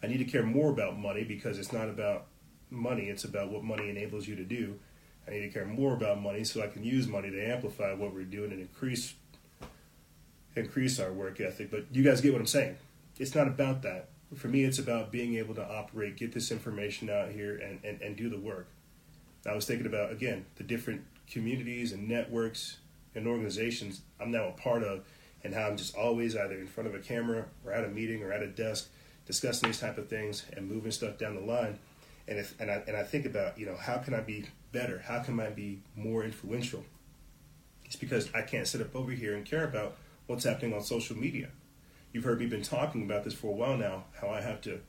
[0.03, 2.27] I need to care more about money because it's not about
[2.71, 4.79] money, it's about what money enables you to do.
[5.27, 8.15] I need to care more about money so I can use money to amplify what
[8.15, 9.15] we're doing and increase
[10.57, 11.71] increase our work ethic.
[11.71, 12.77] But you guys get what I'm saying.
[13.19, 14.09] It's not about that.
[14.35, 18.01] For me, it's about being able to operate, get this information out here, and, and,
[18.01, 18.69] and do the work.
[19.47, 22.79] I was thinking about, again, the different communities and networks
[23.15, 25.05] and organizations I'm now a part of,
[25.43, 28.23] and how I'm just always either in front of a camera or at a meeting
[28.23, 28.89] or at a desk
[29.31, 31.79] discussing these type of things and moving stuff down the line.
[32.27, 34.99] And if and I and I think about you know how can I be better?
[35.07, 36.85] How can I be more influential?
[37.85, 41.17] It's because I can't sit up over here and care about what's happening on social
[41.17, 41.49] media.
[42.13, 44.05] You've heard me been talking about this for a while now.
[44.21, 44.81] How I have to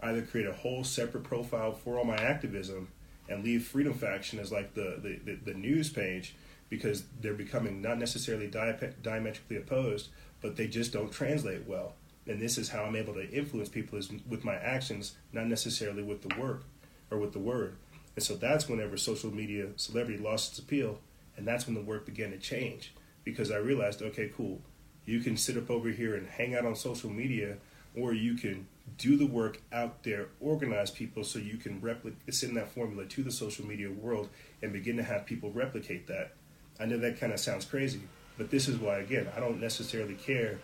[0.00, 2.88] either create a whole separate profile for all my activism
[3.28, 6.36] and leave Freedom Faction as like the the, the, the news page
[6.68, 11.94] because they're becoming not necessarily diametrically opposed, but they just don't translate well.
[12.26, 16.02] And this is how I'm able to influence people is with my actions, not necessarily
[16.02, 16.64] with the work
[17.10, 17.76] or with the word.
[18.14, 21.00] And so that's whenever social media celebrity lost its appeal,
[21.36, 22.92] and that's when the work began to change
[23.24, 24.60] because I realized, okay, cool,
[25.04, 27.56] you can sit up over here and hang out on social media,
[27.96, 28.66] or you can
[28.98, 33.22] do the work out there, organize people so you can replicate, send that formula to
[33.22, 34.28] the social media world
[34.62, 36.32] and begin to have people replicate that
[36.80, 38.00] I know that kind of sounds crazy,
[38.38, 40.58] but this is why, again, I don't necessarily care.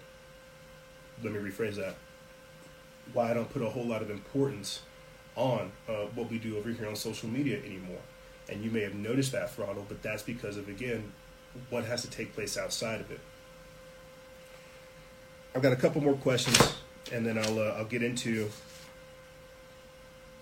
[1.23, 1.95] Let me rephrase that.
[3.13, 4.81] Why I don't put a whole lot of importance
[5.35, 8.01] on uh, what we do over here on social media anymore.
[8.49, 11.13] And you may have noticed that throttle, but that's because of, again,
[11.71, 13.21] what has to take place outside of it.
[15.55, 16.77] I've got a couple more questions,
[17.13, 18.51] and then I'll, uh, I'll get into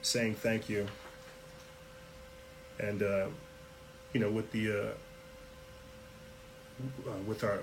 [0.02, 0.86] saying thank you.
[2.78, 3.28] And, uh,
[4.12, 4.92] you know, with the
[6.80, 7.60] uh, with our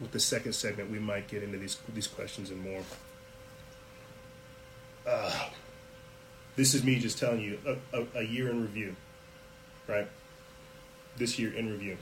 [0.00, 2.82] with the second segment, we might get into these these questions and more.
[5.06, 5.48] Uh,
[6.56, 8.94] this is me just telling you a, a, a, year in review,
[9.86, 10.06] right?
[11.16, 11.96] This year in review.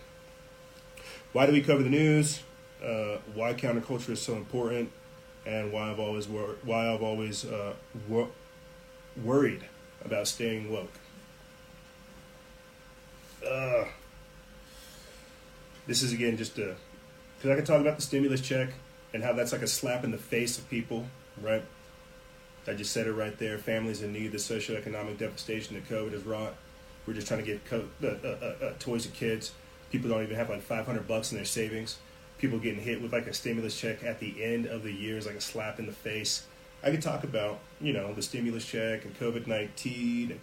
[1.32, 2.42] Why do we cover the news?
[2.82, 4.90] Uh, why counterculture is so important,
[5.46, 7.74] and why I've always wor- why I've always uh,
[8.08, 8.30] wor-
[9.22, 9.64] worried
[10.04, 10.92] about staying woke.
[13.46, 13.84] Uh,
[15.88, 16.76] this is again just a
[17.36, 18.68] because I can talk about the stimulus check
[19.12, 21.06] and how that's like a slap in the face of people,
[21.40, 21.64] right?
[22.66, 23.56] I just said it right there.
[23.56, 26.54] Families in need, the socioeconomic devastation that COVID has wrought.
[27.06, 29.52] We're just trying to get co- uh, uh, uh, uh toys to kids.
[29.90, 31.98] People don't even have like 500 bucks in their savings.
[32.36, 35.26] People getting hit with like a stimulus check at the end of the year is
[35.26, 36.44] like a slap in the face.
[36.82, 40.40] I could talk about, you know, the stimulus check and COVID 19 and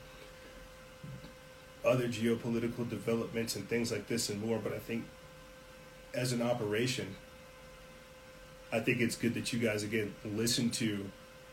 [1.85, 5.05] other geopolitical developments and things like this and more, but I think
[6.15, 7.15] as an operation,
[8.71, 11.05] I think it's good that you guys again listen to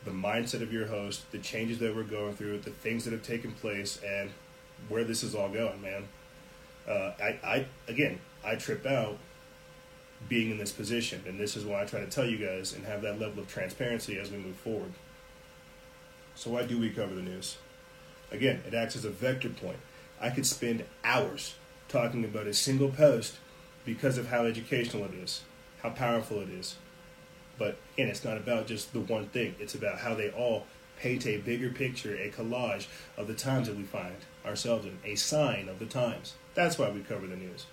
[0.04, 3.22] the mindset of your host, the changes that we're going through, the things that have
[3.22, 4.30] taken place, and
[4.88, 6.04] where this is all going, man.
[6.88, 9.18] Uh, I, I again, I trip out
[10.28, 12.84] being in this position, and this is why I try to tell you guys and
[12.84, 14.92] have that level of transparency as we move forward.
[16.34, 17.58] So why do we cover the news?
[18.30, 19.76] Again, it acts as a vector point.
[20.20, 21.54] I could spend hours
[21.88, 23.36] talking about a single post
[23.84, 25.42] because of how educational it is,
[25.82, 26.76] how powerful it is.
[27.58, 29.54] But again, it's not about just the one thing.
[29.58, 30.66] It's about how they all
[30.98, 34.16] paint a bigger picture, a collage of the times that we find
[34.46, 36.34] ourselves in, a sign of the times.
[36.54, 37.66] That's why we cover the news.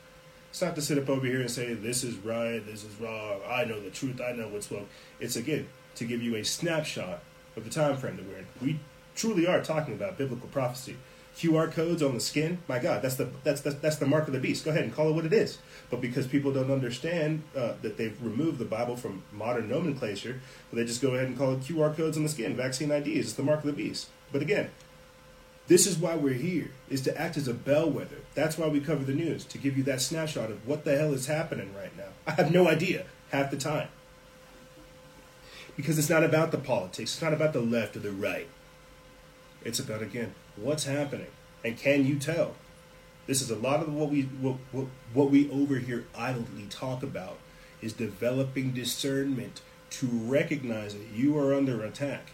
[0.49, 3.39] It's not to sit up over here and say this is right, this is wrong.
[3.47, 4.19] I know the truth.
[4.19, 4.87] I know what's wrong.
[5.19, 7.21] It's again to give you a snapshot
[7.55, 8.47] of the time frame that we're in.
[8.61, 8.79] We
[9.15, 10.97] truly are talking about biblical prophecy.
[11.39, 14.33] QR codes on the skin, my God, that's the that's the, that's the mark of
[14.33, 14.65] the beast.
[14.65, 15.57] Go ahead and call it what it is.
[15.89, 20.41] But because people don't understand uh, that they've removed the Bible from modern nomenclature,
[20.73, 23.07] they just go ahead and call it QR codes on the skin, vaccine IDs.
[23.07, 24.09] It's the mark of the beast.
[24.33, 24.69] But again,
[25.69, 28.17] this is why we're here, is to act as a bellwether.
[28.33, 31.13] That's why we cover the news, to give you that snapshot of what the hell
[31.13, 32.09] is happening right now.
[32.27, 33.87] I have no idea half the time.
[35.77, 38.49] Because it's not about the politics, it's not about the left or the right.
[39.63, 41.27] It's about, again, what's happening.
[41.63, 42.55] And can you tell?
[43.27, 47.03] This is a lot of what we what, what, what we over here idly talk
[47.03, 47.37] about
[47.81, 52.31] is developing discernment to recognize that you are under attack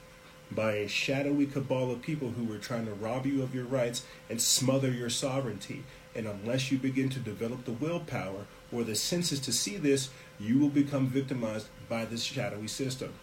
[0.51, 4.03] by a shadowy cabal of people who are trying to rob you of your rights
[4.29, 5.83] and smother your sovereignty.
[6.15, 10.09] And unless you begin to develop the willpower or the senses to see this,
[10.39, 13.13] you will become victimized by this shadowy system.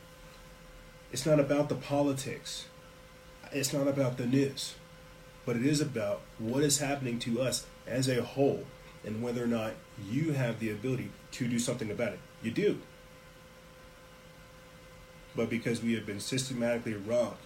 [1.10, 2.66] It's not about the politics,
[3.50, 4.74] it's not about the news,
[5.44, 8.64] but it is about what is happening to us as a whole
[9.04, 9.72] and whether or not
[10.08, 12.20] you have the ability to do something about it.
[12.42, 12.78] You do.
[15.34, 17.42] But because we have been systematically robbed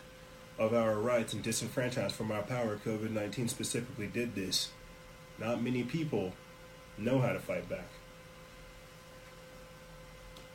[0.59, 4.71] of our rights and disenfranchised from our power, COVID 19 specifically did this.
[5.39, 6.33] Not many people
[6.99, 7.89] know how to fight back.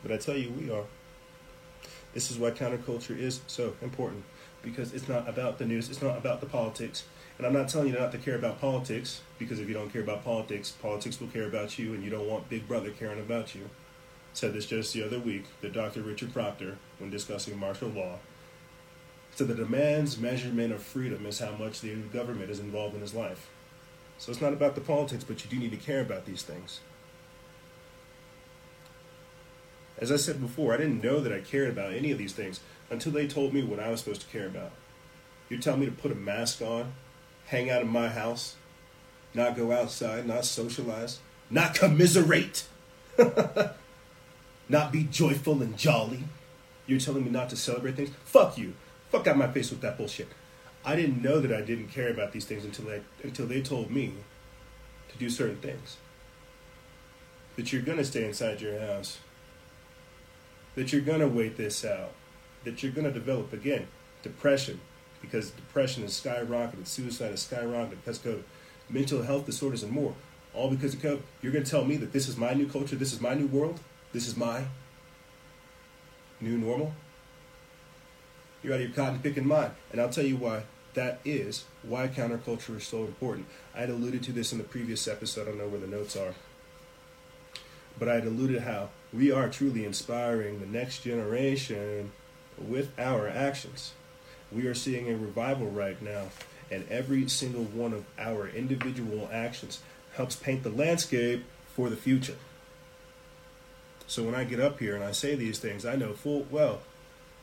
[0.02, 0.86] But I tell you, we are.
[2.14, 4.24] This is why counterculture is so important
[4.62, 7.04] because it's not about the news, it's not about the politics.
[7.42, 10.04] And I'm not telling you not to care about politics because if you don't care
[10.04, 13.56] about politics, politics will care about you and you don't want Big Brother caring about
[13.56, 13.68] you
[14.32, 16.04] said this just the other week that Dr.
[16.04, 18.20] Richard Proctor, when discussing martial law,
[19.32, 23.16] said the demands measurement of freedom is how much the government is involved in his
[23.16, 23.50] life.
[24.20, 26.80] So it's not about the politics, but you do need to care about these things.
[29.98, 32.60] As I said before, I didn't know that I cared about any of these things
[32.92, 34.74] until they told me what I was supposed to care about.
[35.50, 36.94] You tell me to put a mask on,
[37.52, 38.56] hang out in my house,
[39.34, 42.64] not go outside, not socialize, not commiserate.
[44.70, 46.24] not be joyful and jolly.
[46.88, 48.12] You're telling me not to celebrate things?
[48.24, 48.74] Fuck you.
[49.12, 50.30] Fuck out my face with that bullshit.
[50.86, 53.92] I didn't know that I didn't care about these things until they until they told
[53.92, 54.14] me
[55.10, 55.98] to do certain things.
[57.58, 59.20] That you're gonna stay inside your house.
[60.76, 62.14] That you're gonna wait this out.
[62.64, 63.88] That you're gonna develop again
[64.24, 64.80] depression
[65.22, 68.44] because depression is skyrocketing, suicide is skyrocketing because of
[68.90, 70.14] mental health disorders and more.
[70.54, 71.22] All because of COVID.
[71.42, 73.80] You're gonna tell me that this is my new culture, this is my new world?
[74.12, 74.66] This is my
[76.42, 76.94] new normal.
[78.62, 79.72] You're out of your cotton picking mind.
[79.92, 80.64] And I'll tell you why
[80.94, 83.48] that is why counterculture is so important.
[83.74, 85.44] I had alluded to this in the previous episode.
[85.44, 86.34] I don't know where the notes are.
[87.98, 92.12] But I had alluded how we are truly inspiring the next generation
[92.58, 93.94] with our actions.
[94.52, 96.28] We are seeing a revival right now,
[96.70, 99.80] and every single one of our individual actions
[100.16, 102.36] helps paint the landscape for the future.
[104.08, 106.82] So when I get up here and I say these things, I know full well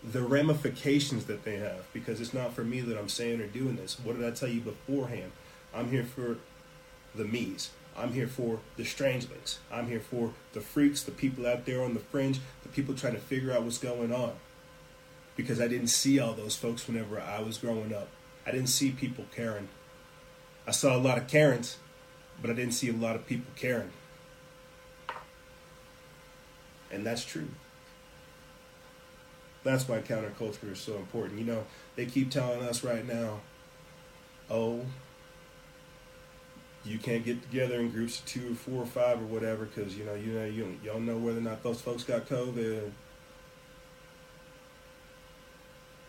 [0.03, 3.77] the ramifications that they have because it's not for me that I'm saying or doing
[3.77, 3.99] this.
[3.99, 5.33] What did I tell you beforehand?
[5.75, 6.37] I'm here for
[7.15, 7.71] the me's.
[7.97, 9.59] I'm here for the strangelings.
[9.73, 13.15] I'm here for the freaks, the people out there on the fringe, the people trying
[13.15, 14.33] to figure out what's going on.
[15.39, 18.09] Because I didn't see all those folks whenever I was growing up.
[18.47, 19.69] I didn't see people caring.
[20.67, 21.79] I saw a lot of Karens,
[22.43, 23.91] but I didn't see a lot of people caring.
[26.91, 27.49] And that's true.
[29.63, 31.39] That's why counterculture is so important.
[31.39, 31.65] You know,
[31.95, 33.41] they keep telling us right now,
[34.51, 34.85] oh,
[36.85, 39.97] you can't get together in groups of two or four or five or whatever because
[39.97, 42.27] you know you know you don't, you don't know whether or not those folks got
[42.29, 42.91] COVID.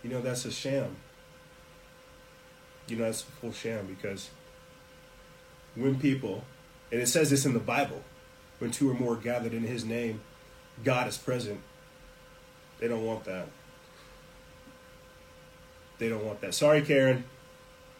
[0.03, 0.95] You know that's a sham.
[2.87, 4.29] You know that's a full sham because
[5.75, 6.43] when people,
[6.91, 8.01] and it says this in the Bible,
[8.59, 10.21] when two or more gathered in His name,
[10.83, 11.59] God is present.
[12.79, 13.47] They don't want that.
[15.97, 16.53] They don't want that.
[16.53, 17.25] Sorry, Karen.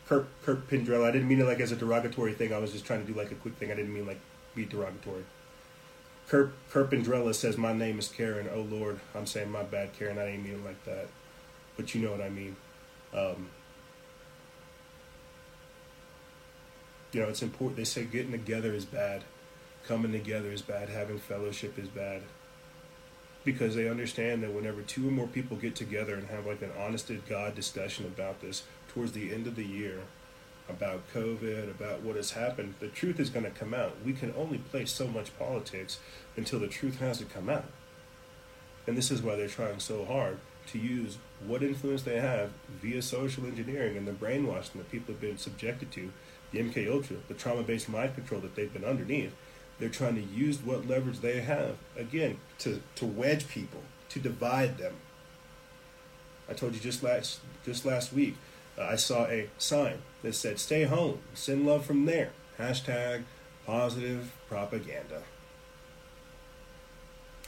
[0.08, 1.06] Kirk, Kirk Pindrell.
[1.06, 2.54] I didn't mean it like as a derogatory thing.
[2.54, 3.72] I was just trying to do like a quick thing.
[3.72, 4.20] I didn't mean like
[4.56, 5.24] be derogatory.
[6.28, 8.50] Kirk, Kirk Pindrella says, My name is Karen.
[8.54, 9.00] Oh, Lord.
[9.14, 10.18] I'm saying, My bad, Karen.
[10.18, 11.08] I didn't mean it like that.
[11.80, 12.58] But you know what I mean.
[13.14, 13.48] Um,
[17.14, 17.78] you know, it's important.
[17.78, 19.24] They say getting together is bad.
[19.88, 20.90] Coming together is bad.
[20.90, 22.24] Having fellowship is bad
[23.46, 26.72] because they understand that whenever two or more people get together and have like an
[26.78, 30.02] honest to God discussion about this towards the end of the year,
[30.68, 33.96] about COVID, about what has happened, the truth is going to come out.
[34.06, 35.98] We can only play so much politics
[36.36, 37.72] until the truth has to come out.
[38.86, 40.40] And this is why they're trying so hard
[40.72, 42.52] to use what influence they have
[42.82, 46.12] via social engineering and the brainwashing that people have been subjected to,
[46.52, 49.34] the MK Ultra, the trauma-based mind control that they've been underneath.
[49.80, 54.78] They're trying to use what leverage they have again to to wedge people, to divide
[54.78, 54.96] them.
[56.50, 58.36] I told you just last just last week,
[58.78, 63.24] uh, I saw a sign that said "Stay home, send love from there." Hashtag
[63.66, 65.24] positive propaganda.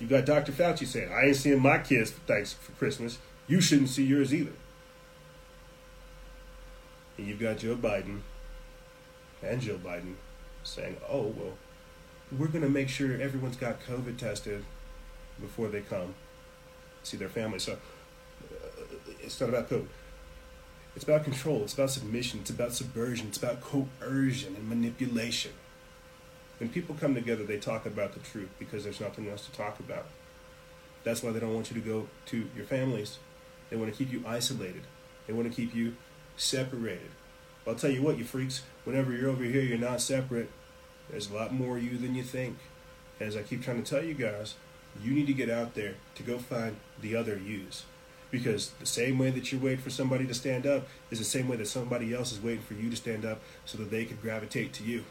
[0.01, 0.51] You got Dr.
[0.51, 3.19] Fauci saying, I ain't seeing my kids for thanks for Christmas.
[3.47, 4.53] You shouldn't see yours either.
[7.19, 8.21] And you've got Joe Biden
[9.43, 10.15] and Jill Biden
[10.63, 11.53] saying, oh, well,
[12.35, 14.65] we're going to make sure everyone's got COVID tested
[15.39, 16.15] before they come
[17.03, 17.59] see their family.
[17.59, 18.83] So uh,
[19.19, 19.85] it's not about COVID.
[20.95, 21.61] It's about control.
[21.61, 22.39] It's about submission.
[22.39, 23.27] It's about subversion.
[23.27, 25.51] It's about coercion and manipulation
[26.61, 29.79] when people come together, they talk about the truth because there's nothing else to talk
[29.79, 30.05] about.
[31.03, 33.17] That's why they don't want you to go to your families.
[33.71, 34.83] They want to keep you isolated.
[35.25, 35.95] They want to keep you
[36.37, 37.09] separated.
[37.67, 40.51] I'll tell you what, you freaks, whenever you're over here, you're not separate.
[41.09, 42.59] There's a lot more you than you think.
[43.19, 44.53] As I keep trying to tell you guys,
[45.01, 47.85] you need to get out there to go find the other yous.
[48.29, 51.47] Because the same way that you're waiting for somebody to stand up is the same
[51.47, 54.17] way that somebody else is waiting for you to stand up so that they can
[54.21, 55.05] gravitate to you.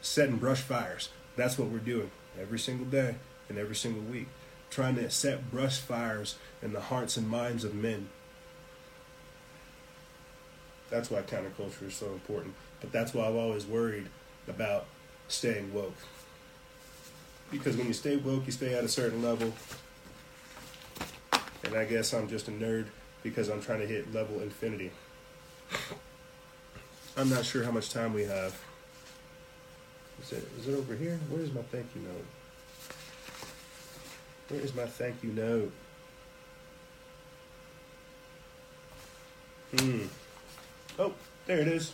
[0.00, 1.10] Setting brush fires.
[1.36, 3.16] That's what we're doing every single day
[3.48, 4.28] and every single week.
[4.70, 8.08] Trying to set brush fires in the hearts and minds of men.
[10.90, 12.54] That's why counterculture is so important.
[12.80, 14.08] But that's why I've always worried
[14.48, 14.86] about
[15.28, 15.96] staying woke.
[17.50, 19.52] Because when you stay woke, you stay at a certain level.
[21.64, 22.86] And I guess I'm just a nerd
[23.22, 24.90] because I'm trying to hit level infinity.
[27.16, 28.60] I'm not sure how much time we have.
[30.22, 31.18] Is it, is it over here?
[31.28, 32.26] Where is my thank you note?
[34.48, 35.72] Where is my thank you note?
[39.78, 40.06] Hmm.
[40.98, 41.14] Oh,
[41.46, 41.92] there it is.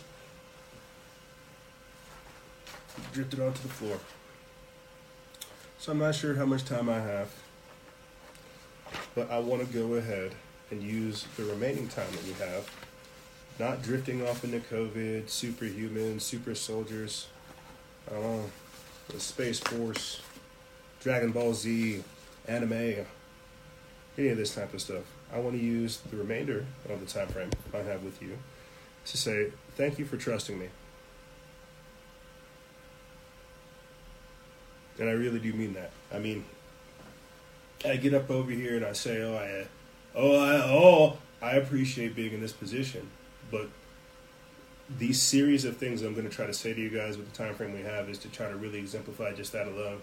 [3.13, 3.99] Drifted onto the floor.
[5.77, 7.29] So I'm not sure how much time I have,
[9.13, 10.33] but I want to go ahead
[10.71, 12.69] and use the remaining time that we have,
[13.59, 17.27] not drifting off into COVID, superhuman, super soldiers,
[18.07, 18.49] I don't know,
[19.09, 20.21] the Space Force,
[21.01, 22.03] Dragon Ball Z,
[22.47, 23.05] anime,
[24.17, 25.03] any of this type of stuff.
[25.33, 28.37] I want to use the remainder of the time frame I have with you
[29.05, 30.69] to say thank you for trusting me.
[34.99, 35.91] And I really do mean that.
[36.13, 36.45] I mean,
[37.85, 39.67] I get up over here and I say, "Oh, I,
[40.15, 43.09] oh, I, oh, I appreciate being in this position,"
[43.51, 43.69] but
[44.89, 47.37] these series of things I'm going to try to say to you guys with the
[47.37, 50.01] time frame we have is to try to really exemplify just that alone.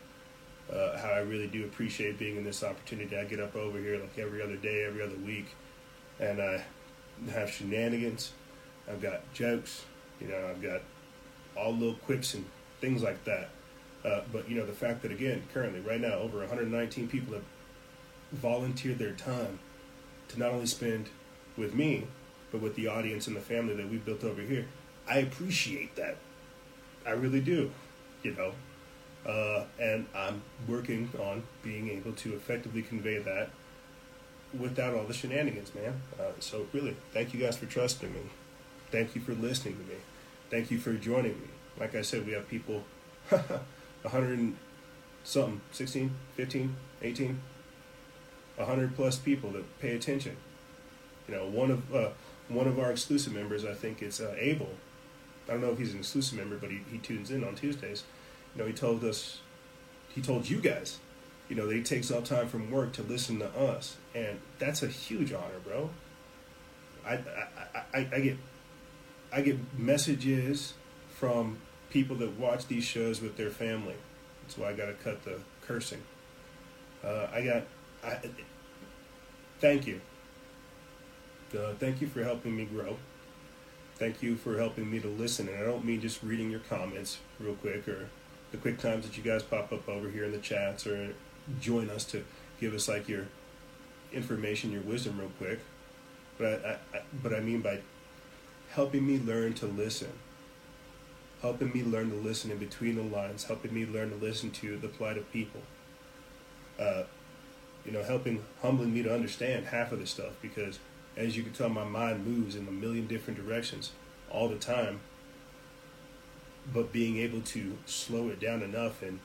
[0.72, 3.16] Uh, how I really do appreciate being in this opportunity.
[3.16, 5.46] I get up over here like every other day, every other week,
[6.20, 6.64] and I
[7.30, 8.32] have shenanigans.
[8.88, 9.84] I've got jokes,
[10.20, 10.80] you know, I've got
[11.56, 12.44] all little quips and
[12.80, 13.50] things like that.
[14.04, 17.44] Uh, but you know, the fact that again, currently, right now, over 119 people have
[18.32, 19.58] volunteered their time
[20.28, 21.08] to not only spend
[21.56, 22.06] with me,
[22.54, 24.64] but with the audience and the family that we built over here.
[25.08, 26.18] I appreciate that.
[27.04, 27.72] I really do,
[28.22, 28.52] you know.
[29.28, 33.50] Uh, and I'm working on being able to effectively convey that
[34.56, 36.00] without all the shenanigans, man.
[36.16, 38.20] Uh, so, really, thank you guys for trusting me.
[38.92, 39.98] Thank you for listening to me.
[40.48, 41.48] Thank you for joining me.
[41.80, 42.84] Like I said, we have people,
[43.30, 44.56] 100 and
[45.24, 47.40] something, 16, 15, 18,
[48.58, 50.36] 100 plus people that pay attention.
[51.26, 52.08] You know, one of uh,
[52.48, 54.68] one of our exclusive members, I think it's uh, Abel.
[55.48, 58.04] I don't know if he's an exclusive member, but he, he tunes in on Tuesdays.
[58.54, 59.40] You know, he told us,
[60.14, 60.98] he told you guys,
[61.48, 64.82] you know, that he takes all time from work to listen to us, and that's
[64.82, 65.90] a huge honor, bro.
[67.06, 68.38] I, I, I, I get
[69.30, 70.74] I get messages
[71.10, 71.58] from
[71.90, 73.96] people that watch these shows with their family.
[74.42, 76.02] That's why I got to cut the cursing.
[77.02, 77.62] Uh, I got.
[78.02, 78.18] I,
[79.60, 80.00] thank you
[81.56, 82.96] uh, thank you for helping me grow.
[83.96, 85.48] Thank you for helping me to listen.
[85.48, 88.08] And I don't mean just reading your comments real quick or
[88.50, 91.14] the quick times that you guys pop up over here in the chats or
[91.60, 92.24] join us to
[92.60, 93.26] give us like your
[94.12, 95.60] information, your wisdom real quick.
[96.38, 97.80] But I, I, but I mean by
[98.70, 100.12] helping me learn to listen,
[101.40, 104.76] helping me learn to listen in between the lines, helping me learn to listen to
[104.76, 105.60] the plight of people.
[106.78, 107.04] Uh,
[107.84, 110.78] you know, helping humbling me to understand half of this stuff because
[111.16, 113.92] as you can tell, my mind moves in a million different directions
[114.30, 115.00] all the time.
[116.72, 119.20] But being able to slow it down enough and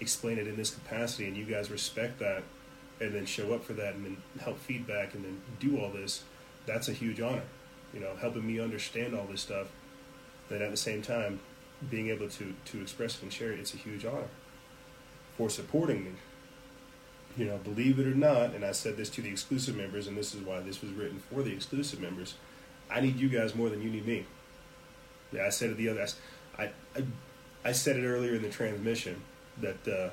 [0.00, 2.42] explain it in this capacity, and you guys respect that,
[3.00, 6.22] and then show up for that and then help feedback and then do all this,
[6.66, 7.42] that's a huge honor.
[7.94, 9.68] You know, helping me understand all this stuff,
[10.48, 11.40] then at the same time,
[11.88, 14.28] being able to, to express and share it, it's a huge honor.
[15.36, 16.10] For supporting me.
[17.36, 20.16] You know, believe it or not, and I said this to the exclusive members, and
[20.16, 22.34] this is why this was written for the exclusive members.
[22.90, 24.26] I need you guys more than you need me.
[25.32, 26.06] Yeah, I said it the other.
[26.58, 27.04] I, I,
[27.64, 29.22] I said it earlier in the transmission
[29.60, 30.10] that uh,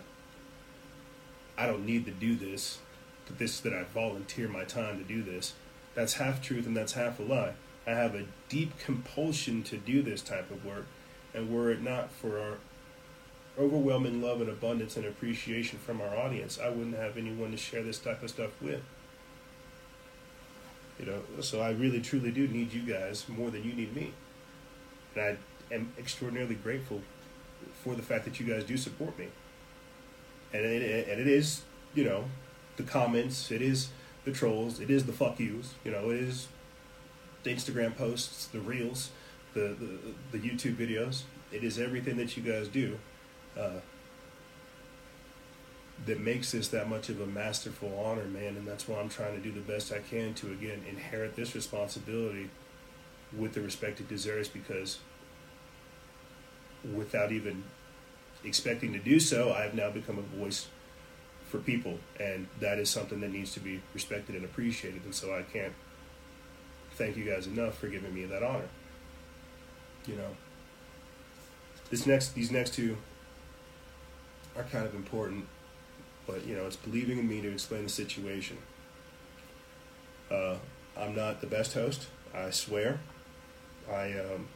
[1.58, 2.80] I don't need to do this,
[3.26, 5.54] but this that I volunteer my time to do this.
[5.96, 7.54] That's half truth and that's half a lie.
[7.88, 10.86] I have a deep compulsion to do this type of work,
[11.34, 12.58] and were it not for our
[13.60, 17.84] overwhelming love and abundance and appreciation from our audience, I wouldn't have anyone to share
[17.84, 18.82] this type of stuff with.
[21.00, 24.14] You know, so I really truly do need you guys more than you need me.
[25.16, 27.02] And I am extraordinarily grateful
[27.84, 29.28] for the fact that you guys do support me.
[30.54, 31.62] And it, and it is,
[31.94, 32.26] you know,
[32.78, 33.90] the comments, it is
[34.24, 36.48] the trolls, it is the fuck yous, you know, it is
[37.44, 39.12] the Instagram posts, the reels,
[39.54, 39.76] the,
[40.32, 41.24] the, the YouTube videos.
[41.52, 42.98] It is everything that you guys do
[43.58, 43.80] uh,
[46.06, 48.56] that makes this that much of a masterful honor, man.
[48.56, 51.56] And that's why I'm trying to do the best I can to, again, inherit this
[51.56, 52.50] responsibility
[53.38, 55.00] with the respect it deserves because
[56.96, 57.64] without even
[58.44, 60.68] expecting to do so, I have now become a voice
[61.50, 65.04] for people, and that is something that needs to be respected and appreciated.
[65.04, 65.74] And so I can't
[66.96, 68.68] thank you guys enough for giving me that honor.
[70.06, 70.36] You know,
[71.90, 72.98] this next, these next two
[74.58, 75.46] are kind of important,
[76.26, 78.58] but you know, it's believing in me to explain the situation.
[80.32, 80.56] Uh,
[80.98, 83.00] I'm not the best host, I swear.
[83.90, 84.48] I um,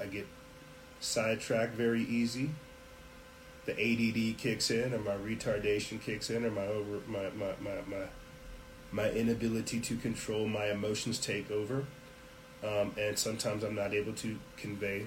[0.00, 0.26] I get
[1.00, 2.50] sidetracked very easy.
[3.66, 7.80] The ADD kicks in, or my retardation kicks in, or my over my my my
[7.86, 8.06] my,
[8.92, 11.84] my inability to control my emotions take over,
[12.62, 15.06] um, and sometimes I'm not able to convey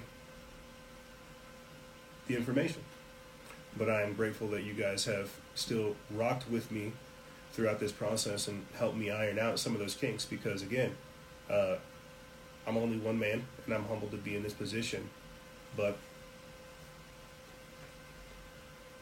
[2.28, 2.82] the information.
[3.76, 6.92] But I am grateful that you guys have still rocked with me
[7.52, 10.94] throughout this process and helped me iron out some of those kinks because again,
[11.50, 11.76] uh,
[12.66, 15.08] I'm only one man, and I'm humbled to be in this position.
[15.76, 15.96] But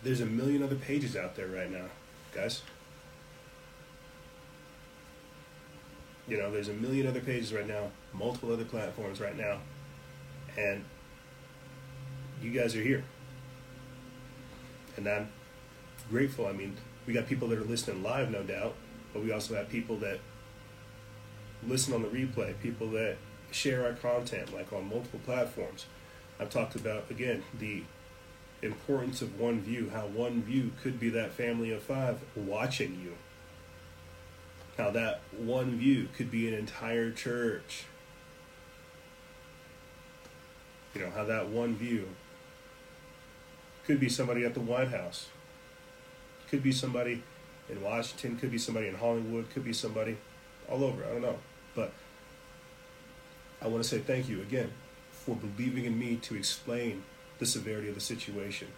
[0.05, 1.87] there's a million other pages out there right now,
[2.33, 2.63] guys.
[6.29, 9.59] You know, there's a million other pages right now, multiple other platforms right now,
[10.57, 10.85] and
[12.41, 13.05] you guys are here.
[14.97, 15.29] And I'm
[16.11, 16.47] grateful.
[16.47, 16.77] I mean,
[17.07, 18.75] we got people that are listening live, no doubt,
[19.13, 20.19] but we also have people that
[21.67, 23.17] listen on the replay, people that
[23.51, 25.87] share our content like on multiple platforms.
[26.39, 27.83] I've talked about again the
[28.63, 33.15] importance of one view, how one view could be that family of five watching you.
[34.77, 37.85] How that one view could be an entire church.
[40.95, 42.09] You know, how that one view
[43.87, 45.29] could be somebody at the White House,
[46.51, 47.23] could be somebody
[47.69, 50.17] in Washington, could be somebody in Hollywood, could be somebody
[50.69, 51.05] all over.
[51.05, 51.39] I don't know.
[51.75, 51.93] But
[53.63, 54.73] I want to say thank you again
[55.11, 57.05] for believing in me to explain
[57.39, 58.69] the severity of the situation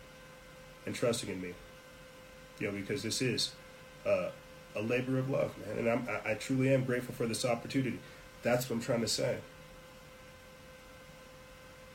[0.85, 1.55] and trusting in me.
[2.59, 3.53] You know, because this is
[4.05, 4.31] uh,
[4.75, 5.79] a labor of love, man.
[5.79, 7.99] And I'm, I, I truly am grateful for this opportunity.
[8.43, 9.39] That's what I'm trying to say.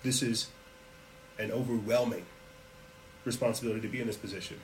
[0.04, 0.48] This is
[1.40, 2.26] an overwhelming
[3.26, 4.60] responsibility to be in this position.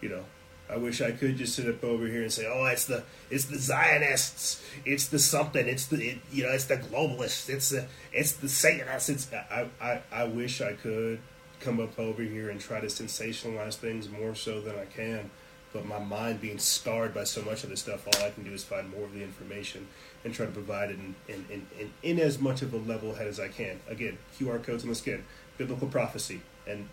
[0.00, 0.24] You know,
[0.70, 3.46] I wish I could just sit up over here and say, "Oh, it's the it's
[3.46, 7.86] the Zionists, it's the something, it's the it, you know, it's the globalists, it's the
[8.12, 11.20] it's the Satanists." It's I, I I wish I could
[11.60, 15.30] come up over here and try to sensationalize things more so than I can,
[15.72, 18.52] but my mind being scarred by so much of this stuff, all I can do
[18.52, 19.86] is find more of the information
[20.24, 23.14] and try to provide it in in, in, in, in as much of a level
[23.14, 23.80] head as I can.
[23.88, 25.24] Again, QR codes on the skin,
[25.58, 26.88] biblical prophecy, and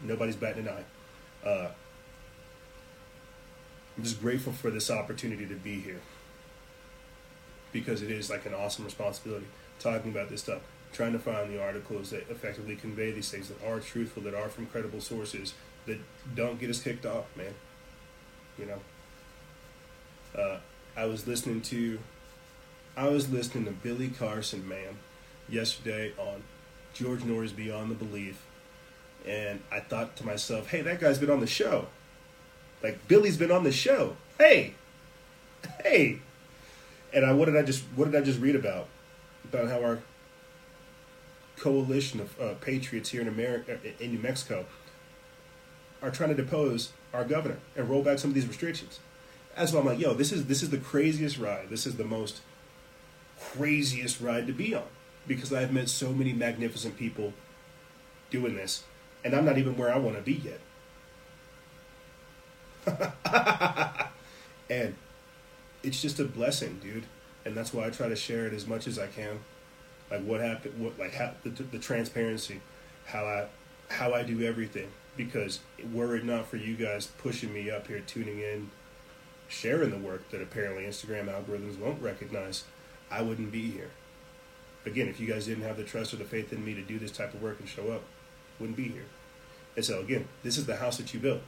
[0.00, 1.48] nobody's batting an eye.
[1.48, 1.68] Uh,
[3.96, 6.00] I'm just grateful for this opportunity to be here
[7.72, 9.46] because it is like an awesome responsibility
[9.78, 13.62] talking about this stuff, trying to find the articles that effectively convey these things that
[13.66, 15.54] are truthful, that are from credible sources,
[15.86, 15.98] that
[16.34, 17.54] don't get us kicked off, man.
[18.58, 20.58] You know, uh,
[20.96, 21.98] I was listening to,
[22.96, 24.98] I was listening to Billy Carson, man,
[25.48, 26.42] yesterday on
[26.94, 28.45] George Noory's Beyond the Belief,
[29.26, 31.86] and I thought to myself, hey, that guy's been on the show.
[32.82, 34.16] Like Billy's been on the show.
[34.38, 34.74] Hey,
[35.82, 36.20] hey.
[37.12, 38.88] And I what did I just what did I just read about?
[39.44, 40.00] About how our
[41.56, 44.66] coalition of uh, patriots here in America, in New Mexico,
[46.02, 49.00] are trying to depose our governor and roll back some of these restrictions.
[49.56, 51.70] That's why I'm like, yo, this is this is the craziest ride.
[51.70, 52.42] This is the most
[53.40, 54.84] craziest ride to be on
[55.26, 57.32] because I've met so many magnificent people
[58.30, 58.84] doing this,
[59.26, 60.60] and I'm not even where I want to be yet.
[64.70, 64.94] and
[65.82, 67.02] it's just a blessing, dude.
[67.44, 69.40] And that's why I try to share it as much as I can.
[70.12, 72.60] Like what happened, what like how, the, the transparency,
[73.06, 73.46] how I
[73.88, 74.92] how I do everything.
[75.16, 75.58] Because
[75.92, 78.70] were it not for you guys pushing me up here, tuning in,
[79.48, 82.62] sharing the work that apparently Instagram algorithms won't recognize,
[83.10, 83.90] I wouldn't be here.
[84.84, 87.00] Again, if you guys didn't have the trust or the faith in me to do
[87.00, 88.04] this type of work and show up,
[88.60, 89.06] wouldn't be here.
[89.76, 91.42] And so again, this is the house that you built.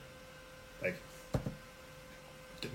[0.82, 0.96] Like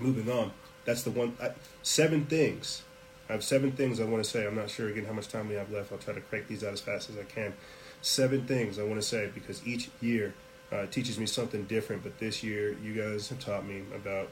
[0.00, 0.52] moving on.
[0.84, 1.36] That's the one.
[1.40, 1.50] I,
[1.82, 2.82] seven things.
[3.28, 4.46] I have seven things I want to say.
[4.46, 5.92] I'm not sure again how much time we have left.
[5.92, 7.54] I'll try to crank these out as fast as I can.
[8.02, 10.34] Seven things I want to say because each year
[10.70, 12.02] uh, teaches me something different.
[12.02, 14.28] But this year, you guys have taught me about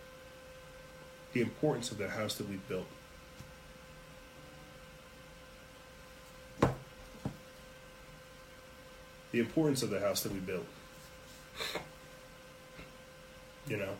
[1.32, 2.86] the importance of the house that we built.
[9.30, 10.66] The importance of the house that we built.
[13.66, 13.94] You know,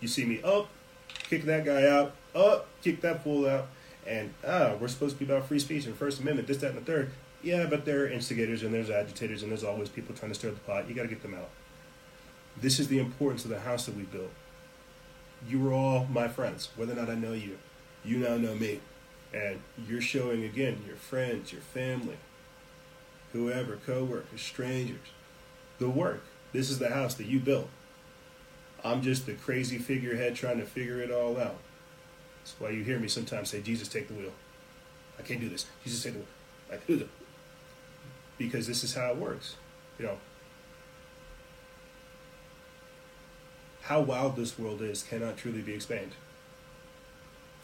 [0.00, 0.68] you see me up,
[1.08, 3.68] kick that guy out, up, kick that fool out,
[4.06, 6.78] and ah, we're supposed to be about free speech and First Amendment, this, that, and
[6.78, 7.10] the third.
[7.42, 10.50] Yeah, but there are instigators and there's agitators and there's always people trying to stir
[10.50, 10.88] the pot.
[10.88, 11.50] You got to get them out.
[12.56, 14.30] This is the importance of the house that we built.
[15.46, 17.58] You were all my friends, whether or not I know you.
[18.04, 18.80] You now know me.
[19.34, 22.16] And you're showing again your friends, your family,
[23.32, 25.08] whoever, co workers, strangers,
[25.78, 26.22] the work.
[26.54, 27.68] This is the house that you built.
[28.84, 31.56] I'm just the crazy figurehead trying to figure it all out.
[32.40, 34.32] That's why you hear me sometimes say, Jesus, take the wheel.
[35.18, 35.66] I can't do this.
[35.82, 36.28] Jesus, take the wheel.
[36.72, 37.08] I do the
[38.38, 39.56] because this is how it works.
[39.98, 40.18] You know,
[43.82, 46.12] how wild this world is cannot truly be explained.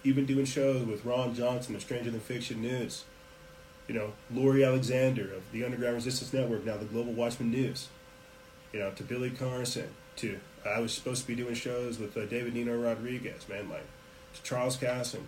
[0.02, 3.04] Even doing shows with Ron Johnson of Stranger Than Fiction News,
[3.86, 7.88] you know, Lori Alexander of the Underground Resistance Network, now the Global Watchman News,
[8.72, 12.26] you know, to Billy Carson, to I was supposed to be doing shows with uh,
[12.26, 13.86] David Nino Rodriguez, man, like
[14.34, 15.26] to Charles Casson.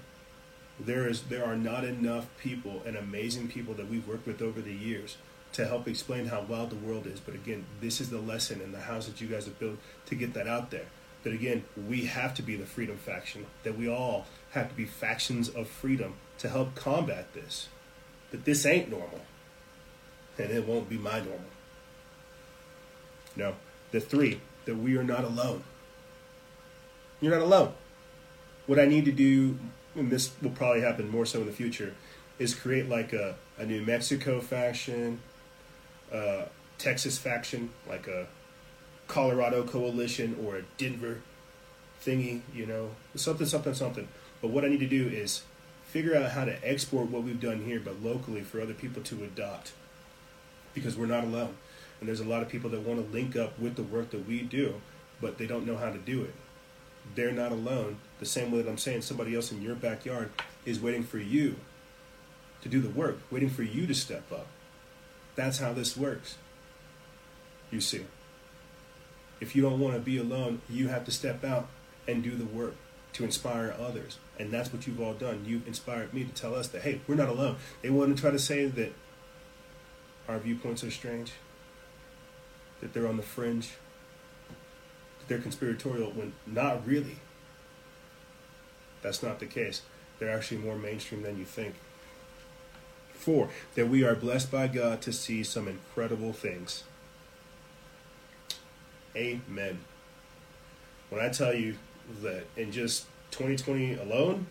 [0.79, 4.61] There is there are not enough people and amazing people that we've worked with over
[4.61, 5.17] the years
[5.53, 7.21] to help explain how wild the world is.
[7.21, 10.15] But again, this is the lesson in the house that you guys have built to
[10.15, 10.87] get that out there.
[11.25, 13.47] That again, we have to be the freedom faction.
[13.63, 17.69] That we all have to be factions of freedom to help combat this.
[18.31, 19.21] That this ain't normal,
[20.39, 21.45] and it won't be my normal.
[23.37, 23.55] No,
[23.91, 25.65] the three that we are not alone.
[27.21, 27.73] You're not alone.
[28.67, 29.59] What I need to do,
[29.95, 31.95] and this will probably happen more so in the future,
[32.39, 35.21] is create like a, a New Mexico faction,
[36.13, 36.45] a
[36.79, 38.27] Texas faction, like a
[39.09, 41.21] Colorado coalition or a Denver
[42.05, 44.09] thingy, you know, something, something, something.
[44.41, 45.43] But what I need to do is
[45.85, 49.23] figure out how to export what we've done here, but locally for other people to
[49.25, 49.73] adopt,
[50.75, 51.57] because we're not alone.
[52.03, 54.27] And there's a lot of people that want to link up with the work that
[54.27, 54.75] we do,
[55.21, 56.35] but they don't know how to do it.
[57.15, 57.99] They're not alone.
[58.19, 60.33] The same way that I'm saying somebody else in your backyard
[60.65, 61.55] is waiting for you
[62.63, 64.49] to do the work, waiting for you to step up.
[65.37, 66.39] That's how this works.
[67.71, 68.05] You see.
[69.41, 71.69] If you don't want to be alone, you have to step out
[72.09, 72.75] and do the work
[73.13, 74.19] to inspire others.
[74.41, 75.45] And that's what you've all done.
[75.47, 77.59] You've inspired me to tell us that, hey, we're not alone.
[77.81, 78.93] They want to try to say that
[80.27, 81.31] our viewpoints are strange
[82.83, 83.71] that they're on the fringe,
[85.19, 87.17] that they're conspiratorial, when not really.
[89.01, 89.83] That's not the case.
[90.19, 91.75] They're actually more mainstream than you think.
[93.15, 96.85] Four, that we are blessed by God to see some incredible things.
[99.17, 99.79] Amen.
[101.09, 101.77] When I tell you
[102.23, 104.47] that in just 2020 alone,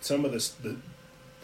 [0.00, 0.76] some of the, the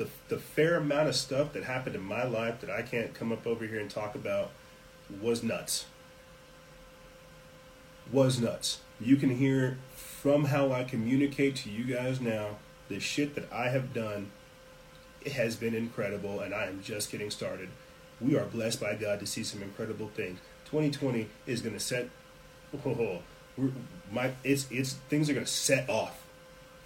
[0.00, 3.32] the, the fair amount of stuff that happened in my life that I can't come
[3.32, 4.50] up over here and talk about
[5.20, 5.86] was nuts.
[8.12, 8.80] Was nuts.
[9.00, 12.58] You can hear from how I communicate to you guys now
[12.88, 14.30] the shit that I have done.
[15.34, 17.68] Has been incredible, and I am just getting started.
[18.22, 20.38] We are blessed by God to see some incredible things.
[20.64, 22.08] 2020 is going to set.
[23.58, 23.68] Oh,
[24.10, 26.19] my, it's it's things are going to set off.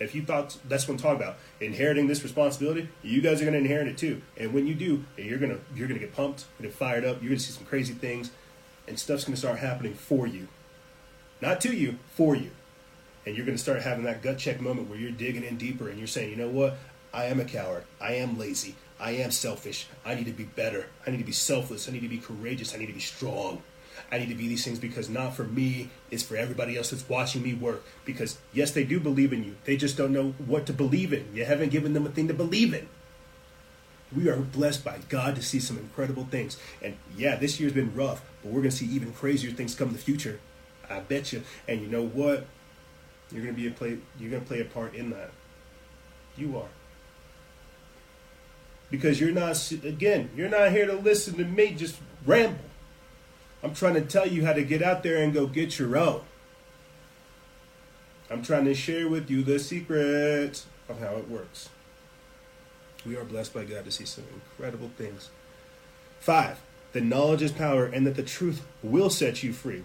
[0.04, 3.54] If you thought that's what I'm talking about, inheriting this responsibility, you guys are going
[3.54, 4.22] to inherit it too.
[4.36, 7.30] And when you do, you're gonna you're gonna get pumped, you're gonna fired up, you're
[7.30, 8.30] gonna see some crazy things,
[8.86, 10.48] and stuff's gonna start happening for you,
[11.40, 12.50] not to you, for you.
[13.26, 15.98] And you're gonna start having that gut check moment where you're digging in deeper and
[15.98, 16.76] you're saying, you know what,
[17.12, 20.86] I am a coward, I am lazy, I am selfish, I need to be better,
[21.06, 23.62] I need to be selfless, I need to be courageous, I need to be strong.
[24.12, 27.08] I need to be these things because not for me, it's for everybody else that's
[27.08, 27.84] watching me work.
[28.04, 29.56] Because yes, they do believe in you.
[29.64, 31.28] They just don't know what to believe in.
[31.34, 32.88] You haven't given them a thing to believe in.
[34.14, 36.58] We are blessed by God to see some incredible things.
[36.82, 39.88] And yeah, this year's been rough, but we're going to see even crazier things come
[39.88, 40.38] in the future.
[40.88, 41.42] I bet you.
[41.66, 42.46] And you know what?
[43.32, 43.98] You're going to be a play.
[44.18, 45.30] You're going to play a part in that.
[46.36, 46.68] You are.
[48.90, 49.72] Because you're not.
[49.72, 52.58] Again, you're not here to listen to me just ramble.
[53.64, 56.20] I'm trying to tell you how to get out there and go get your own.
[58.30, 61.70] I'm trying to share with you the secret of how it works.
[63.06, 65.30] We are blessed by God to see some incredible things.
[66.20, 66.60] Five,
[66.92, 69.84] the knowledge is power and that the truth will set you free.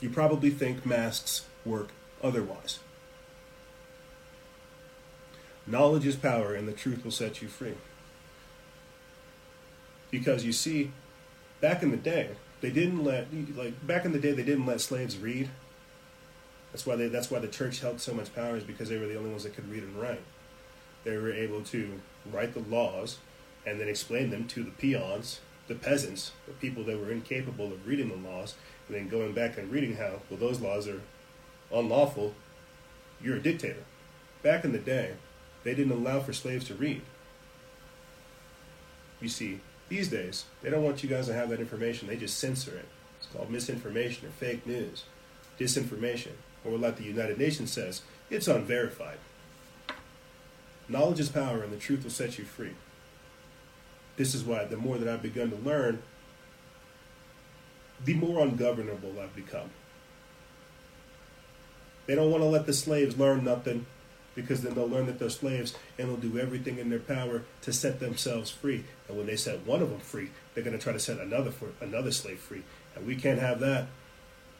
[0.00, 1.88] You probably think masks work
[2.22, 2.78] otherwise.
[5.66, 7.74] Knowledge is power and the truth will set you free.
[10.12, 10.92] Because you see,
[11.60, 12.30] back in the day,
[12.60, 15.50] they didn't let like back in the day they didn't let slaves read.
[16.72, 19.06] That's why they that's why the church held so much power is because they were
[19.06, 20.22] the only ones that could read and write.
[21.04, 22.00] They were able to
[22.32, 23.18] write the laws
[23.64, 27.86] and then explain them to the peons, the peasants, the people that were incapable of
[27.86, 28.54] reading the laws,
[28.86, 31.00] and then going back and reading how, well, those laws are
[31.72, 32.34] unlawful,
[33.20, 33.84] you're a dictator.
[34.42, 35.14] Back in the day,
[35.64, 37.02] they didn't allow for slaves to read.
[39.20, 42.38] You see, these days, they don't want you guys to have that information, they just
[42.38, 42.88] censor it.
[43.18, 45.04] It's called misinformation or fake news,
[45.58, 46.32] disinformation,
[46.64, 49.18] or like the United Nations says, it's unverified.
[50.88, 52.74] Knowledge is power, and the truth will set you free.
[54.16, 56.02] This is why the more that I've begun to learn,
[58.04, 59.70] the more ungovernable I've become.
[62.06, 63.86] They don't want to let the slaves learn nothing
[64.34, 67.72] because then they'll learn that they're slaves and they'll do everything in their power to
[67.72, 68.84] set themselves free.
[69.08, 71.50] And when they set one of them free, they're going to try to set another
[71.50, 72.62] for another slave free.
[72.94, 73.86] And we can't have that.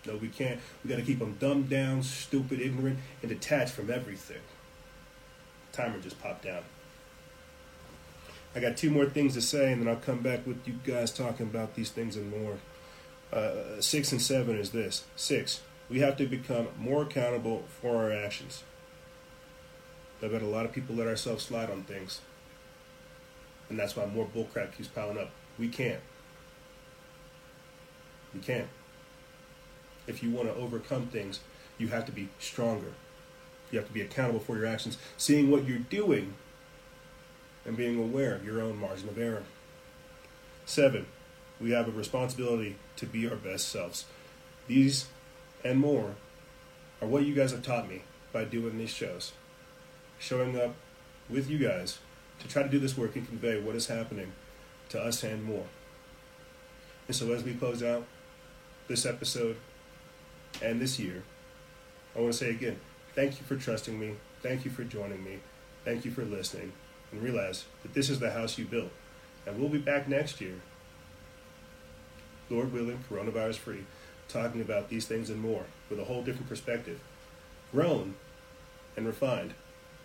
[0.06, 0.60] No, we can't.
[0.84, 4.40] We got to keep them dumbed down, stupid, ignorant, and detached from everything
[5.76, 6.62] timer just popped down.
[8.54, 11.12] I got two more things to say, and then I'll come back with you guys
[11.12, 12.56] talking about these things and more.
[13.32, 15.04] Uh, six and seven is this.
[15.14, 18.62] Six, we have to become more accountable for our actions.
[20.22, 22.20] I bet a lot of people let ourselves slide on things.
[23.68, 25.30] And that's why more bullcrap keeps piling up.
[25.58, 26.00] We can't.
[28.34, 28.68] We can't.
[30.06, 31.40] If you want to overcome things,
[31.78, 32.92] you have to be stronger.
[33.70, 36.34] You have to be accountable for your actions, seeing what you're doing,
[37.64, 39.42] and being aware of your own margin of error.
[40.64, 41.06] Seven,
[41.60, 44.04] we have a responsibility to be our best selves.
[44.68, 45.06] These
[45.64, 46.14] and more
[47.02, 48.02] are what you guys have taught me
[48.32, 49.32] by doing these shows.
[50.18, 50.74] Showing up
[51.28, 51.98] with you guys
[52.40, 54.32] to try to do this work and convey what is happening
[54.90, 55.66] to us and more.
[57.06, 58.04] And so as we close out
[58.88, 59.56] this episode
[60.62, 61.22] and this year,
[62.14, 62.78] I want to say again,
[63.16, 64.16] Thank you for trusting me.
[64.42, 65.38] Thank you for joining me.
[65.86, 66.74] Thank you for listening.
[67.10, 68.90] And realize that this is the house you built.
[69.46, 70.56] And we'll be back next year,
[72.50, 73.84] Lord willing, coronavirus free,
[74.28, 77.00] talking about these things and more with a whole different perspective,
[77.72, 78.16] grown
[78.98, 79.54] and refined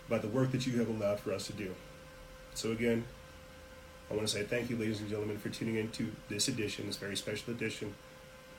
[0.08, 1.74] by the work that you have allowed for us to do.
[2.54, 3.04] So, again,
[4.10, 6.86] I want to say thank you, ladies and gentlemen, for tuning in to this edition,
[6.86, 7.94] this very special edition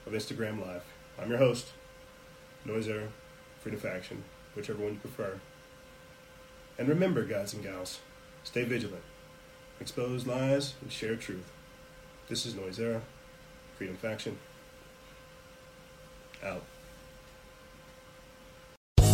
[0.05, 0.83] of Instagram Live.
[1.21, 1.67] I'm your host,
[2.65, 3.09] Noiser,
[3.61, 4.23] Freedom Faction
[4.55, 5.39] whichever one you prefer.
[6.77, 7.99] And remember, guys and gals,
[8.43, 9.03] stay vigilant,
[9.79, 11.51] expose lies, and share truth.
[12.29, 13.01] This is Noise Era,
[13.77, 14.37] Freedom Faction.
[16.43, 16.63] Out.